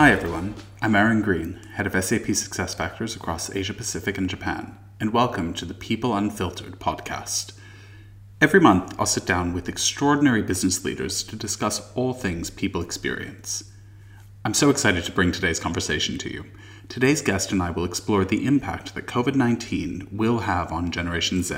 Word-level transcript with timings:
Hi 0.00 0.12
everyone, 0.12 0.54
I'm 0.80 0.94
Aaron 0.94 1.20
Green, 1.20 1.60
head 1.74 1.86
of 1.86 1.92
SAP 1.92 2.22
SuccessFactors 2.22 3.14
across 3.14 3.54
Asia 3.54 3.74
Pacific 3.74 4.16
and 4.16 4.30
Japan, 4.30 4.78
and 4.98 5.12
welcome 5.12 5.52
to 5.52 5.66
the 5.66 5.74
People 5.74 6.16
Unfiltered 6.16 6.80
podcast. 6.80 7.52
Every 8.40 8.60
month, 8.60 8.98
I'll 8.98 9.04
sit 9.04 9.26
down 9.26 9.52
with 9.52 9.68
extraordinary 9.68 10.40
business 10.40 10.86
leaders 10.86 11.22
to 11.24 11.36
discuss 11.36 11.92
all 11.94 12.14
things 12.14 12.48
people 12.48 12.80
experience. 12.80 13.70
I'm 14.42 14.54
so 14.54 14.70
excited 14.70 15.04
to 15.04 15.12
bring 15.12 15.32
today's 15.32 15.60
conversation 15.60 16.16
to 16.16 16.32
you. 16.32 16.46
Today's 16.88 17.20
guest 17.20 17.52
and 17.52 17.62
I 17.62 17.70
will 17.70 17.84
explore 17.84 18.24
the 18.24 18.46
impact 18.46 18.94
that 18.94 19.06
COVID 19.06 19.34
19 19.34 20.08
will 20.10 20.38
have 20.38 20.72
on 20.72 20.92
Generation 20.92 21.42
Z. 21.42 21.56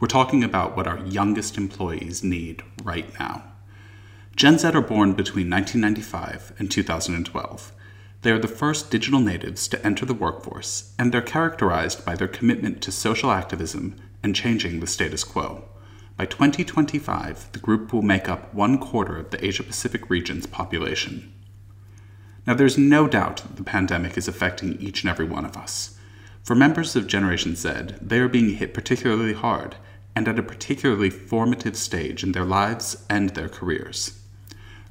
We're 0.00 0.08
talking 0.08 0.42
about 0.42 0.74
what 0.74 0.86
our 0.86 1.00
youngest 1.00 1.58
employees 1.58 2.24
need 2.24 2.62
right 2.82 3.12
now. 3.20 3.42
Gen 4.38 4.56
Z 4.56 4.68
are 4.68 4.80
born 4.80 5.14
between 5.14 5.50
1995 5.50 6.52
and 6.60 6.70
2012. 6.70 7.72
They 8.22 8.30
are 8.30 8.38
the 8.38 8.46
first 8.46 8.88
digital 8.88 9.18
natives 9.18 9.66
to 9.66 9.84
enter 9.84 10.06
the 10.06 10.14
workforce, 10.14 10.94
and 10.96 11.10
they're 11.10 11.20
characterized 11.20 12.04
by 12.04 12.14
their 12.14 12.28
commitment 12.28 12.80
to 12.82 12.92
social 12.92 13.32
activism 13.32 13.96
and 14.22 14.36
changing 14.36 14.78
the 14.78 14.86
status 14.86 15.24
quo. 15.24 15.64
By 16.16 16.26
2025, 16.26 17.50
the 17.50 17.58
group 17.58 17.92
will 17.92 18.02
make 18.02 18.28
up 18.28 18.54
one 18.54 18.78
quarter 18.78 19.16
of 19.16 19.30
the 19.30 19.44
Asia 19.44 19.64
Pacific 19.64 20.08
region's 20.08 20.46
population. 20.46 21.32
Now, 22.46 22.54
there's 22.54 22.78
no 22.78 23.08
doubt 23.08 23.38
that 23.38 23.56
the 23.56 23.64
pandemic 23.64 24.16
is 24.16 24.28
affecting 24.28 24.80
each 24.80 25.02
and 25.02 25.10
every 25.10 25.26
one 25.26 25.46
of 25.46 25.56
us. 25.56 25.98
For 26.44 26.54
members 26.54 26.94
of 26.94 27.08
Generation 27.08 27.56
Z, 27.56 27.96
they 28.00 28.20
are 28.20 28.28
being 28.28 28.50
hit 28.50 28.72
particularly 28.72 29.32
hard 29.32 29.74
and 30.14 30.28
at 30.28 30.38
a 30.38 30.44
particularly 30.44 31.10
formative 31.10 31.76
stage 31.76 32.22
in 32.22 32.30
their 32.30 32.44
lives 32.44 33.04
and 33.10 33.30
their 33.30 33.48
careers. 33.48 34.17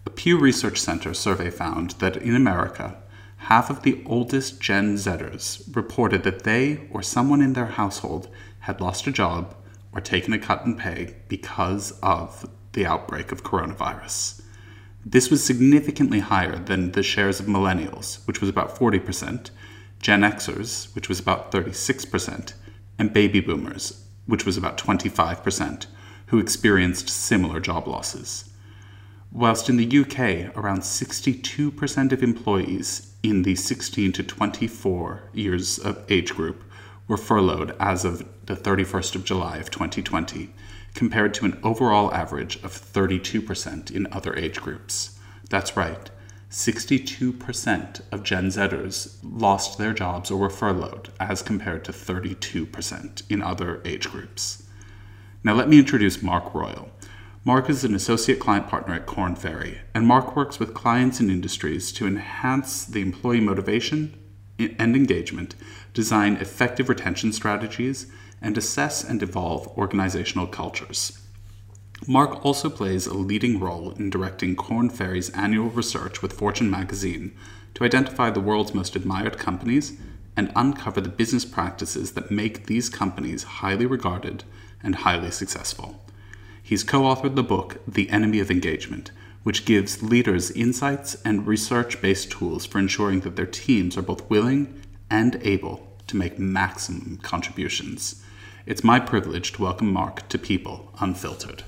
A 0.07 0.09
Pew 0.09 0.37
Research 0.37 0.79
Center 0.79 1.13
survey 1.13 1.49
found 1.49 1.91
that 1.99 2.15
in 2.15 2.33
America, 2.33 2.95
half 3.51 3.69
of 3.69 3.81
the 3.81 4.01
oldest 4.05 4.61
Gen 4.61 4.95
Zers 4.95 5.61
reported 5.75 6.23
that 6.23 6.45
they 6.45 6.87
or 6.91 7.03
someone 7.03 7.41
in 7.41 7.51
their 7.51 7.65
household 7.65 8.29
had 8.61 8.79
lost 8.79 9.05
a 9.05 9.11
job 9.11 9.53
or 9.91 9.99
taken 9.99 10.31
a 10.31 10.39
cut 10.39 10.63
in 10.63 10.77
pay 10.77 11.17
because 11.27 11.91
of 12.01 12.49
the 12.71 12.85
outbreak 12.85 13.33
of 13.33 13.43
coronavirus. 13.43 14.41
This 15.05 15.29
was 15.29 15.43
significantly 15.43 16.19
higher 16.19 16.57
than 16.57 16.93
the 16.93 17.03
shares 17.03 17.41
of 17.41 17.47
millennials, 17.47 18.25
which 18.25 18.39
was 18.39 18.49
about 18.49 18.73
40%, 18.79 19.49
Gen 19.99 20.21
Xers, 20.21 20.95
which 20.95 21.09
was 21.09 21.19
about 21.19 21.51
36%, 21.51 22.53
and 22.97 23.11
baby 23.11 23.41
boomers, 23.41 24.05
which 24.25 24.45
was 24.45 24.55
about 24.55 24.77
25%, 24.77 25.87
who 26.27 26.39
experienced 26.39 27.09
similar 27.09 27.59
job 27.59 27.89
losses 27.89 28.45
whilst 29.31 29.69
in 29.69 29.77
the 29.77 29.99
UK, 29.99 30.55
around 30.57 30.81
62% 30.81 32.11
of 32.11 32.23
employees 32.23 33.13
in 33.23 33.43
the 33.43 33.55
16 33.55 34.11
to 34.13 34.23
24 34.23 35.29
years 35.33 35.79
of 35.79 36.05
age 36.09 36.33
group 36.33 36.63
were 37.07 37.17
furloughed 37.17 37.75
as 37.79 38.05
of 38.05 38.27
the 38.45 38.55
31st 38.55 39.15
of 39.15 39.23
July 39.23 39.57
of 39.57 39.69
2020, 39.69 40.53
compared 40.93 41.33
to 41.33 41.45
an 41.45 41.59
overall 41.63 42.13
average 42.13 42.55
of 42.57 42.71
32% 42.71 43.91
in 43.91 44.07
other 44.11 44.35
age 44.35 44.59
groups. 44.61 45.17
That's 45.49 45.77
right, 45.77 46.09
62% 46.49 48.01
of 48.11 48.23
Gen 48.23 48.47
Zers 48.47 49.17
lost 49.21 49.77
their 49.77 49.93
jobs 49.93 50.31
or 50.31 50.37
were 50.37 50.49
furloughed, 50.49 51.09
as 51.19 51.41
compared 51.41 51.83
to 51.85 51.91
32% 51.91 53.23
in 53.29 53.41
other 53.41 53.81
age 53.85 54.09
groups. 54.09 54.63
Now, 55.43 55.53
let 55.53 55.69
me 55.69 55.79
introduce 55.79 56.23
Mark 56.23 56.53
Royal. 56.53 56.89
Mark 57.47 57.69
is 57.69 57.85
an 57.85 57.95
associate 57.95 58.41
client 58.41 58.67
partner 58.67 58.93
at 58.93 59.05
Korn 59.05 59.33
Ferry, 59.33 59.77
and 59.93 60.05
Mark 60.05 60.35
works 60.35 60.59
with 60.59 60.73
clients 60.73 61.21
and 61.21 61.31
industries 61.31 61.93
to 61.93 62.05
enhance 62.05 62.83
the 62.83 63.01
employee 63.01 63.39
motivation 63.39 64.19
and 64.59 64.97
engagement, 64.97 65.55
design 65.93 66.35
effective 66.41 66.89
retention 66.89 67.31
strategies, 67.31 68.07
and 68.41 68.57
assess 68.57 69.01
and 69.01 69.23
evolve 69.23 69.65
organizational 69.77 70.45
cultures. 70.45 71.21
Mark 72.05 72.43
also 72.43 72.69
plays 72.69 73.07
a 73.07 73.13
leading 73.13 73.61
role 73.61 73.91
in 73.91 74.09
directing 74.09 74.53
Korn 74.53 74.89
Ferry's 74.89 75.29
annual 75.29 75.69
research 75.69 76.21
with 76.21 76.33
Fortune 76.33 76.69
magazine 76.69 77.33
to 77.75 77.85
identify 77.85 78.29
the 78.29 78.41
world's 78.41 78.73
most 78.73 78.93
admired 78.93 79.37
companies 79.37 79.97
and 80.35 80.51
uncover 80.53 80.99
the 80.99 81.07
business 81.07 81.45
practices 81.45 82.11
that 82.11 82.29
make 82.29 82.65
these 82.65 82.89
companies 82.89 83.43
highly 83.43 83.85
regarded 83.85 84.43
and 84.83 84.95
highly 84.95 85.31
successful. 85.31 86.03
He's 86.67 86.83
co 86.83 87.03
authored 87.03 87.35
the 87.35 87.43
book, 87.43 87.79
The 87.87 88.09
Enemy 88.09 88.41
of 88.41 88.51
Engagement, 88.51 89.11
which 89.43 89.63
gives 89.63 90.03
leaders 90.03 90.51
insights 90.51 91.15
and 91.23 91.47
research 91.47 92.01
based 92.01 92.29
tools 92.29 92.65
for 92.65 92.77
ensuring 92.77 93.21
that 93.21 93.37
their 93.37 93.45
teams 93.45 93.95
are 93.95 94.01
both 94.01 94.29
willing 94.29 94.81
and 95.09 95.39
able 95.43 95.87
to 96.07 96.17
make 96.17 96.37
maximum 96.37 97.19
contributions. 97.23 98.21
It's 98.65 98.83
my 98.83 98.99
privilege 98.99 99.53
to 99.53 99.61
welcome 99.61 99.93
Mark 99.93 100.27
to 100.27 100.37
People 100.37 100.91
Unfiltered. 100.99 101.63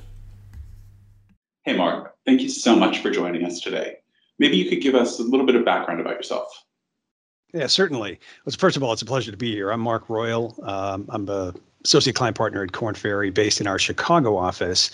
Hey, 1.64 1.78
Mark, 1.78 2.16
thank 2.26 2.42
you 2.42 2.50
so 2.50 2.76
much 2.76 3.00
for 3.00 3.10
joining 3.10 3.46
us 3.46 3.62
today. 3.62 4.00
Maybe 4.38 4.58
you 4.58 4.70
could 4.70 4.82
give 4.82 4.96
us 4.96 5.18
a 5.20 5.24
little 5.24 5.46
bit 5.46 5.56
of 5.56 5.64
background 5.64 6.02
about 6.02 6.16
yourself. 6.16 6.66
Yeah, 7.54 7.68
certainly. 7.68 8.20
Well, 8.46 8.54
first 8.60 8.76
of 8.76 8.84
all, 8.84 8.92
it's 8.92 9.02
a 9.02 9.06
pleasure 9.06 9.32
to 9.32 9.38
be 9.38 9.54
here. 9.54 9.72
I'm 9.72 9.80
Mark 9.80 10.10
Royal. 10.10 10.60
Um, 10.62 11.06
I'm 11.08 11.30
a 11.30 11.54
associate 11.86 12.16
client 12.16 12.36
partner 12.38 12.62
at 12.64 12.72
Korn 12.74 12.96
Ferry, 12.96 13.30
based 13.30 13.62
in 13.62 13.68
our 13.68 13.80
Chicago 13.80 14.36
office. 14.36 14.92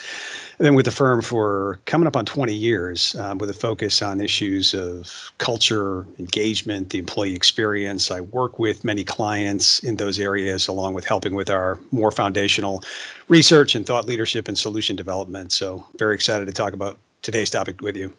And 0.57 0.65
then 0.65 0.75
with 0.75 0.85
the 0.85 0.91
firm 0.91 1.21
for 1.21 1.79
coming 1.85 2.07
up 2.07 2.15
on 2.15 2.25
20 2.25 2.53
years, 2.53 3.15
um, 3.15 3.39
with 3.39 3.49
a 3.49 3.53
focus 3.53 4.01
on 4.01 4.21
issues 4.21 4.73
of 4.73 5.31
culture, 5.37 6.05
engagement, 6.19 6.91
the 6.91 6.99
employee 6.99 7.35
experience. 7.35 8.11
I 8.11 8.21
work 8.21 8.59
with 8.59 8.83
many 8.83 9.03
clients 9.03 9.79
in 9.79 9.97
those 9.97 10.19
areas, 10.19 10.67
along 10.67 10.93
with 10.93 11.05
helping 11.05 11.35
with 11.35 11.49
our 11.49 11.79
more 11.91 12.11
foundational 12.11 12.83
research 13.27 13.75
and 13.75 13.85
thought 13.85 14.05
leadership 14.05 14.47
and 14.47 14.57
solution 14.57 14.95
development. 14.95 15.51
So, 15.51 15.85
very 15.97 16.15
excited 16.15 16.45
to 16.45 16.53
talk 16.53 16.73
about 16.73 16.97
today's 17.21 17.49
topic 17.49 17.81
with 17.81 17.97
you. 17.97 18.13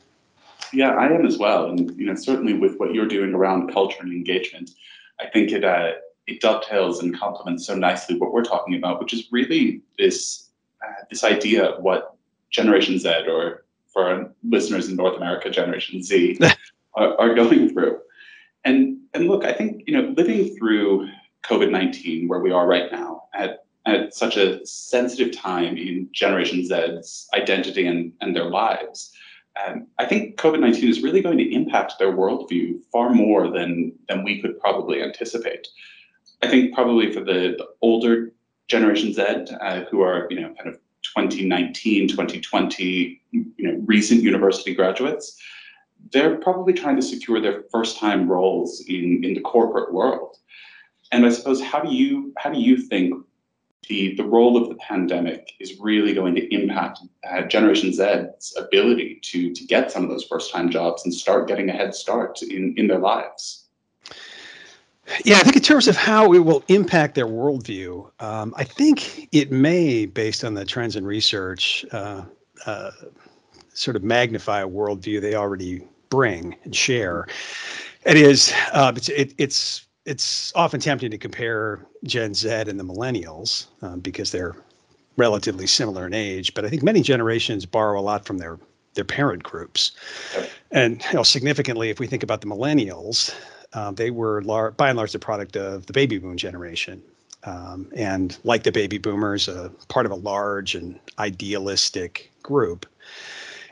Yeah, 0.72 0.90
I 0.90 1.06
am 1.06 1.24
as 1.24 1.38
well. 1.38 1.70
And 1.70 1.96
you 1.96 2.06
know, 2.06 2.14
certainly 2.14 2.54
with 2.54 2.76
what 2.78 2.92
you're 2.92 3.06
doing 3.06 3.32
around 3.34 3.72
culture 3.72 3.98
and 4.00 4.12
engagement, 4.12 4.70
I 5.20 5.26
think 5.26 5.52
it 5.52 5.64
uh, 5.64 5.92
it 6.26 6.40
dovetails 6.40 7.02
and 7.02 7.18
complements 7.18 7.66
so 7.66 7.74
nicely 7.74 8.18
what 8.18 8.32
we're 8.32 8.44
talking 8.44 8.74
about, 8.74 9.00
which 9.00 9.12
is 9.12 9.28
really 9.30 9.82
this 9.98 10.48
uh, 10.84 11.04
this 11.10 11.24
idea 11.24 11.64
of 11.64 11.82
what 11.82 12.16
Generation 12.50 12.98
Z, 12.98 13.08
or 13.28 13.64
for 13.92 14.04
our 14.04 14.30
listeners 14.48 14.88
in 14.88 14.96
North 14.96 15.16
America, 15.16 15.50
Generation 15.50 16.02
Z, 16.02 16.38
are, 16.94 17.18
are 17.20 17.34
going 17.34 17.70
through. 17.72 17.98
And 18.64 18.98
and 19.14 19.28
look, 19.28 19.44
I 19.44 19.52
think 19.52 19.84
you 19.86 19.94
know, 19.94 20.12
living 20.16 20.56
through 20.56 21.08
COVID 21.44 21.70
nineteen, 21.70 22.28
where 22.28 22.40
we 22.40 22.50
are 22.50 22.66
right 22.66 22.90
now, 22.90 23.24
at 23.34 23.66
at 23.86 24.12
such 24.12 24.36
a 24.36 24.64
sensitive 24.66 25.34
time 25.34 25.76
in 25.76 26.08
Generation 26.12 26.66
Z's 26.66 27.28
identity 27.34 27.86
and, 27.86 28.12
and 28.20 28.34
their 28.34 28.50
lives. 28.50 29.12
Um, 29.64 29.86
I 29.98 30.04
think 30.04 30.36
COVID 30.36 30.60
19 30.60 30.88
is 30.88 31.02
really 31.02 31.22
going 31.22 31.38
to 31.38 31.54
impact 31.54 31.94
their 31.98 32.12
worldview 32.12 32.80
far 32.92 33.10
more 33.10 33.48
than, 33.50 33.92
than 34.08 34.24
we 34.24 34.42
could 34.42 34.60
probably 34.60 35.02
anticipate. 35.02 35.68
I 36.42 36.48
think 36.48 36.74
probably 36.74 37.12
for 37.12 37.20
the, 37.20 37.56
older 37.82 38.32
Generation 38.68 39.12
Z, 39.12 39.22
uh, 39.60 39.84
who 39.90 40.00
are 40.00 40.26
you 40.30 40.40
know 40.40 40.52
kind 40.54 40.68
of 40.68 40.78
2019, 41.16 42.08
2020, 42.08 43.22
you 43.30 43.46
know, 43.58 43.80
recent 43.86 44.22
university 44.22 44.74
graduates, 44.74 45.40
they're 46.12 46.36
probably 46.36 46.72
trying 46.72 46.96
to 46.96 47.02
secure 47.02 47.40
their 47.40 47.64
first-time 47.70 48.28
roles 48.28 48.84
in 48.88 49.22
in 49.24 49.34
the 49.34 49.40
corporate 49.40 49.92
world. 49.92 50.36
And 51.12 51.24
I 51.24 51.30
suppose 51.30 51.62
how 51.62 51.80
do 51.80 51.94
you 51.94 52.32
how 52.38 52.50
do 52.50 52.60
you 52.60 52.76
think 52.78 53.14
the 53.88 54.14
the 54.16 54.24
role 54.24 54.56
of 54.56 54.68
the 54.68 54.74
pandemic 54.76 55.52
is 55.60 55.78
really 55.78 56.12
going 56.12 56.34
to 56.34 56.54
impact 56.54 57.00
uh, 57.30 57.42
Generation 57.42 57.92
Z's 57.92 58.54
ability 58.56 59.20
to 59.22 59.54
to 59.54 59.64
get 59.64 59.92
some 59.92 60.02
of 60.02 60.10
those 60.10 60.24
first-time 60.24 60.70
jobs 60.70 61.04
and 61.04 61.14
start 61.14 61.48
getting 61.48 61.70
a 61.70 61.72
head 61.72 61.94
start 61.94 62.42
in 62.42 62.74
in 62.76 62.88
their 62.88 62.98
lives? 62.98 63.65
Yeah, 65.24 65.36
I 65.36 65.40
think 65.40 65.56
in 65.56 65.62
terms 65.62 65.88
of 65.88 65.96
how 65.96 66.32
it 66.32 66.40
will 66.40 66.64
impact 66.68 67.14
their 67.14 67.26
worldview, 67.26 68.10
um, 68.20 68.54
I 68.56 68.64
think 68.64 69.28
it 69.32 69.52
may, 69.52 70.06
based 70.06 70.44
on 70.44 70.54
the 70.54 70.64
trends 70.64 70.96
and 70.96 71.06
research, 71.06 71.84
uh, 71.92 72.22
uh, 72.66 72.90
sort 73.74 73.96
of 73.96 74.02
magnify 74.02 74.62
a 74.62 74.68
worldview 74.68 75.20
they 75.20 75.34
already 75.34 75.86
bring 76.10 76.56
and 76.64 76.74
share. 76.74 77.26
It 78.04 78.16
is, 78.16 78.52
uh, 78.72 78.92
it's, 78.96 79.08
it, 79.10 79.34
it's, 79.38 79.86
it's 80.06 80.52
often 80.54 80.80
tempting 80.80 81.10
to 81.10 81.18
compare 81.18 81.86
Gen 82.04 82.34
Z 82.34 82.48
and 82.48 82.78
the 82.78 82.84
millennials 82.84 83.66
uh, 83.82 83.96
because 83.96 84.30
they're 84.30 84.56
relatively 85.16 85.66
similar 85.66 86.06
in 86.06 86.14
age, 86.14 86.54
but 86.54 86.64
I 86.64 86.68
think 86.68 86.82
many 86.82 87.02
generations 87.02 87.66
borrow 87.66 87.98
a 88.00 88.02
lot 88.02 88.24
from 88.26 88.38
their 88.38 88.58
their 88.94 89.04
parent 89.04 89.42
groups. 89.42 89.92
And 90.70 91.02
you 91.10 91.14
know, 91.14 91.22
significantly, 91.22 91.90
if 91.90 92.00
we 92.00 92.06
think 92.06 92.22
about 92.22 92.40
the 92.40 92.46
millennials, 92.46 93.34
um, 93.76 93.94
they 93.94 94.10
were 94.10 94.42
lar- 94.42 94.72
by 94.72 94.88
and 94.88 94.96
large 94.96 95.12
the 95.12 95.18
product 95.18 95.56
of 95.56 95.86
the 95.86 95.92
baby 95.92 96.18
boom 96.18 96.36
generation. 96.36 97.02
Um, 97.44 97.92
and 97.94 98.36
like 98.42 98.64
the 98.64 98.72
baby 98.72 98.98
boomers, 98.98 99.46
a 99.46 99.70
part 99.88 100.04
of 100.04 100.10
a 100.10 100.16
large 100.16 100.74
and 100.74 100.98
idealistic 101.20 102.32
group. 102.42 102.86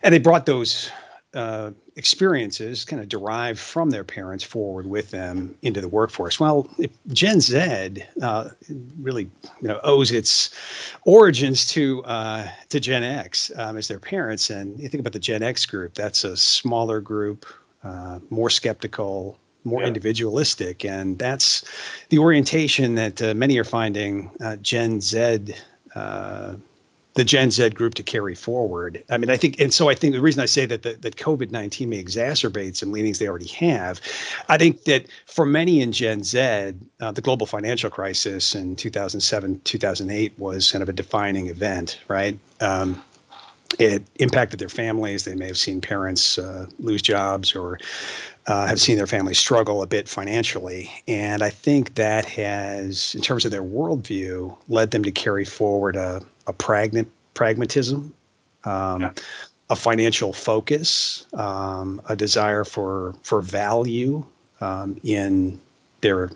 And 0.04 0.14
they 0.14 0.20
brought 0.20 0.46
those 0.46 0.90
uh, 1.34 1.72
experiences 1.96 2.84
kind 2.84 3.02
of 3.02 3.08
derived 3.08 3.58
from 3.58 3.90
their 3.90 4.04
parents 4.04 4.44
forward 4.44 4.86
with 4.86 5.10
them 5.10 5.56
into 5.62 5.80
the 5.80 5.88
workforce. 5.88 6.38
Well, 6.38 6.68
Gen 7.12 7.40
Z 7.40 8.04
uh, 8.22 8.50
really 9.00 9.28
you 9.60 9.68
know 9.68 9.80
owes 9.82 10.12
its 10.12 10.50
origins 11.04 11.66
to 11.68 12.04
uh, 12.04 12.48
to 12.68 12.78
Gen 12.78 13.02
X 13.02 13.50
um, 13.56 13.76
as 13.76 13.88
their 13.88 13.98
parents, 13.98 14.50
and 14.50 14.78
you 14.78 14.88
think 14.88 15.00
about 15.00 15.14
the 15.14 15.18
Gen 15.18 15.42
X 15.42 15.66
group, 15.66 15.94
that's 15.94 16.22
a 16.22 16.36
smaller 16.36 17.00
group, 17.00 17.46
uh, 17.82 18.20
more 18.30 18.50
skeptical, 18.50 19.38
more 19.64 19.80
yeah. 19.80 19.88
individualistic, 19.88 20.84
and 20.84 21.18
that's 21.18 21.64
the 22.10 22.18
orientation 22.18 22.94
that 22.94 23.20
uh, 23.22 23.34
many 23.34 23.58
are 23.58 23.64
finding 23.64 24.30
uh, 24.40 24.56
Gen 24.56 25.00
Z 25.00 25.54
uh, 25.94 26.54
the 27.14 27.24
Gen 27.24 27.50
Z 27.50 27.70
group 27.70 27.94
to 27.94 28.02
carry 28.02 28.34
forward. 28.34 29.02
I 29.08 29.18
mean, 29.18 29.30
I 29.30 29.36
think, 29.36 29.60
and 29.60 29.72
so 29.72 29.88
I 29.88 29.94
think 29.94 30.14
the 30.14 30.20
reason 30.20 30.42
I 30.42 30.46
say 30.46 30.66
that 30.66 30.82
the, 30.82 30.94
that 30.94 31.16
COVID 31.16 31.50
nineteen 31.50 31.88
may 31.88 32.02
exacerbate 32.02 32.76
some 32.76 32.92
leanings 32.92 33.18
they 33.18 33.28
already 33.28 33.48
have, 33.48 34.00
I 34.48 34.58
think 34.58 34.84
that 34.84 35.06
for 35.26 35.46
many 35.46 35.80
in 35.80 35.92
Gen 35.92 36.24
Z, 36.24 36.74
uh, 37.00 37.12
the 37.12 37.20
global 37.20 37.46
financial 37.46 37.88
crisis 37.88 38.54
in 38.54 38.76
two 38.76 38.90
thousand 38.90 39.20
seven, 39.20 39.60
two 39.60 39.78
thousand 39.78 40.10
eight 40.10 40.36
was 40.38 40.72
kind 40.72 40.82
of 40.82 40.88
a 40.88 40.92
defining 40.92 41.46
event, 41.46 42.00
right? 42.08 42.38
Um, 42.60 43.02
it 43.78 44.02
impacted 44.16 44.58
their 44.60 44.68
families. 44.68 45.24
They 45.24 45.34
may 45.34 45.46
have 45.46 45.58
seen 45.58 45.80
parents 45.80 46.38
uh, 46.38 46.66
lose 46.78 47.02
jobs 47.02 47.54
or 47.54 47.78
uh, 48.46 48.66
have 48.66 48.80
seen 48.80 48.96
their 48.96 49.06
families 49.06 49.38
struggle 49.38 49.82
a 49.82 49.86
bit 49.86 50.08
financially. 50.08 50.90
And 51.08 51.42
I 51.42 51.50
think 51.50 51.94
that 51.94 52.24
has, 52.26 53.14
in 53.14 53.22
terms 53.22 53.44
of 53.44 53.50
their 53.50 53.62
worldview, 53.62 54.56
led 54.68 54.90
them 54.90 55.02
to 55.04 55.10
carry 55.10 55.44
forward 55.44 55.96
a, 55.96 56.20
a 56.46 56.52
pragma- 56.52 57.06
pragmatism, 57.34 58.12
um, 58.64 59.00
yeah. 59.00 59.12
a 59.70 59.76
financial 59.76 60.32
focus, 60.32 61.26
um, 61.34 62.00
a 62.08 62.16
desire 62.16 62.64
for, 62.64 63.14
for 63.22 63.40
value 63.40 64.24
um, 64.60 65.00
in 65.04 65.60
their 66.00 66.30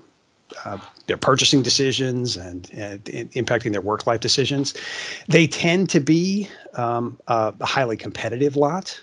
uh, 0.64 0.78
their 1.06 1.16
purchasing 1.16 1.62
decisions 1.62 2.36
and, 2.36 2.70
and, 2.72 3.08
and, 3.08 3.30
impacting 3.32 3.72
their 3.72 3.80
work 3.80 4.06
life 4.06 4.20
decisions. 4.20 4.74
They 5.28 5.46
tend 5.46 5.90
to 5.90 6.00
be 6.00 6.48
um, 6.74 7.18
a 7.26 7.64
highly 7.64 7.96
competitive 7.96 8.56
lot. 8.56 8.98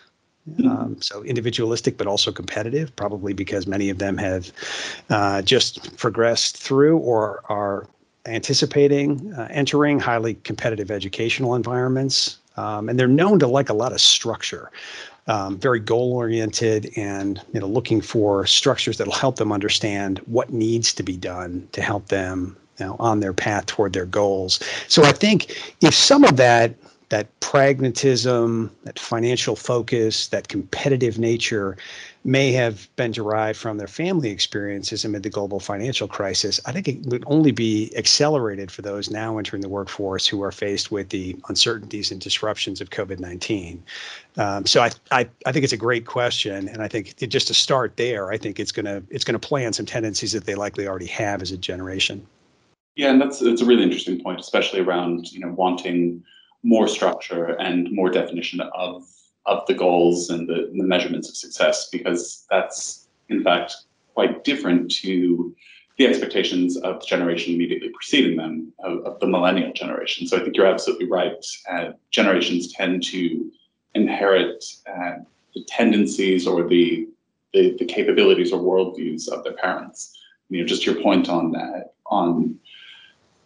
Mm-hmm. 0.49 0.67
Um, 0.69 1.01
so 1.01 1.23
individualistic, 1.23 1.97
but 1.97 2.05
also 2.05 2.31
competitive, 2.31 2.95
probably 2.95 3.33
because 3.33 3.65
many 3.65 3.89
of 3.89 3.97
them 3.97 4.17
have 4.17 4.51
uh, 5.09 5.41
just 5.41 5.97
progressed 5.97 6.57
through 6.57 6.99
or 6.99 7.41
are 7.49 7.87
anticipating 8.27 9.33
uh, 9.33 9.47
entering 9.49 9.99
highly 9.99 10.35
competitive 10.35 10.91
educational 10.91 11.55
environments. 11.55 12.37
Um, 12.57 12.89
and 12.89 12.99
they're 12.99 13.07
known 13.07 13.39
to 13.39 13.47
like 13.47 13.69
a 13.69 13.73
lot 13.73 13.91
of 13.91 13.99
structure, 13.99 14.71
um, 15.27 15.57
very 15.57 15.79
goal 15.79 16.13
oriented, 16.13 16.91
and 16.95 17.41
you 17.53 17.59
know 17.59 17.67
looking 17.67 18.01
for 18.01 18.45
structures 18.45 18.97
that'll 18.97 19.13
help 19.13 19.37
them 19.37 19.51
understand 19.51 20.19
what 20.25 20.51
needs 20.51 20.93
to 20.93 21.03
be 21.03 21.17
done 21.17 21.67
to 21.71 21.81
help 21.81 22.07
them 22.07 22.55
you 22.79 22.85
know, 22.85 22.95
on 22.99 23.19
their 23.19 23.33
path 23.33 23.65
toward 23.65 23.93
their 23.93 24.05
goals. 24.05 24.59
So 24.87 25.03
I 25.03 25.11
think 25.11 25.57
if 25.81 25.93
some 25.93 26.23
of 26.23 26.37
that 26.37 26.75
that 27.09 27.27
pragmatism, 27.39 28.71
that 28.83 28.97
financial 28.99 29.55
focus, 29.55 30.27
that 30.29 30.47
competitive 30.47 31.19
nature 31.19 31.77
may 32.23 32.51
have 32.51 32.89
been 32.95 33.11
derived 33.11 33.57
from 33.57 33.77
their 33.77 33.87
family 33.87 34.31
experiences 34.31 35.05
amid 35.05 35.21
the 35.21 35.29
global 35.29 35.59
financial 35.59 36.07
crisis. 36.07 36.59
I 36.65 36.71
think 36.71 36.87
it 36.87 37.05
would 37.05 37.23
only 37.27 37.51
be 37.51 37.95
accelerated 37.95 38.71
for 38.71 38.81
those 38.81 39.11
now 39.11 39.37
entering 39.37 39.61
the 39.61 39.69
workforce 39.69 40.25
who 40.25 40.41
are 40.41 40.51
faced 40.51 40.91
with 40.91 41.09
the 41.09 41.37
uncertainties 41.49 42.11
and 42.11 42.19
disruptions 42.19 42.81
of 42.81 42.89
COVID 42.89 43.19
19. 43.19 43.83
Um, 44.37 44.65
so 44.65 44.81
I, 44.81 44.89
I, 45.11 45.29
I 45.45 45.51
think 45.51 45.63
it's 45.63 45.73
a 45.73 45.77
great 45.77 46.07
question, 46.07 46.67
and 46.67 46.81
I 46.81 46.87
think 46.87 47.13
it, 47.21 47.27
just 47.27 47.47
to 47.47 47.53
start 47.53 47.95
there, 47.97 48.31
I 48.31 48.37
think 48.37 48.59
it's 48.59 48.71
gonna 48.71 49.03
it's 49.09 49.23
gonna 49.23 49.39
play 49.39 49.65
on 49.65 49.73
some 49.73 49.85
tendencies 49.85 50.31
that 50.31 50.45
they 50.45 50.55
likely 50.55 50.87
already 50.87 51.05
have 51.05 51.43
as 51.43 51.51
a 51.51 51.57
generation. 51.57 52.25
Yeah, 52.95 53.11
and 53.11 53.21
that's 53.21 53.41
it's 53.41 53.61
a 53.61 53.65
really 53.65 53.83
interesting 53.83 54.21
point, 54.21 54.39
especially 54.39 54.79
around 54.79 55.31
you 55.31 55.39
know 55.39 55.49
wanting 55.49 56.23
more 56.73 56.87
structure 56.87 57.45
and 57.67 57.91
more 57.91 58.09
definition 58.09 58.59
of 58.85 58.95
of 59.53 59.59
the 59.67 59.77
goals 59.85 60.31
and 60.33 60.49
the, 60.49 60.59
the 60.79 60.87
measurements 60.93 61.29
of 61.29 61.35
success, 61.35 61.77
because 61.91 62.45
that's 62.49 63.07
in 63.29 63.43
fact 63.43 63.69
quite 64.15 64.43
different 64.43 64.89
to 64.89 65.53
the 65.97 66.07
expectations 66.07 66.77
of 66.87 66.99
the 66.99 67.05
generation 67.05 67.53
immediately 67.53 67.89
preceding 67.89 68.35
them, 68.41 68.73
of, 68.87 68.93
of 69.05 69.19
the 69.19 69.27
millennial 69.27 69.71
generation. 69.73 70.27
So 70.27 70.35
I 70.35 70.41
think 70.41 70.55
you're 70.55 70.73
absolutely 70.75 71.09
right. 71.19 71.45
Uh, 71.71 71.91
generations 72.09 72.73
tend 72.73 73.03
to 73.13 73.51
inherit 73.93 74.65
uh, 74.91 75.17
the 75.53 75.63
tendencies 75.79 76.47
or 76.47 76.67
the, 76.67 77.07
the, 77.53 77.63
the 77.77 77.85
capabilities 77.85 78.51
or 78.51 78.59
worldviews 78.59 79.23
of 79.29 79.43
their 79.43 79.57
parents. 79.65 80.19
You 80.49 80.61
know, 80.61 80.67
just 80.67 80.85
your 80.87 81.01
point 81.01 81.29
on 81.29 81.51
that, 81.51 81.93
on 82.07 82.59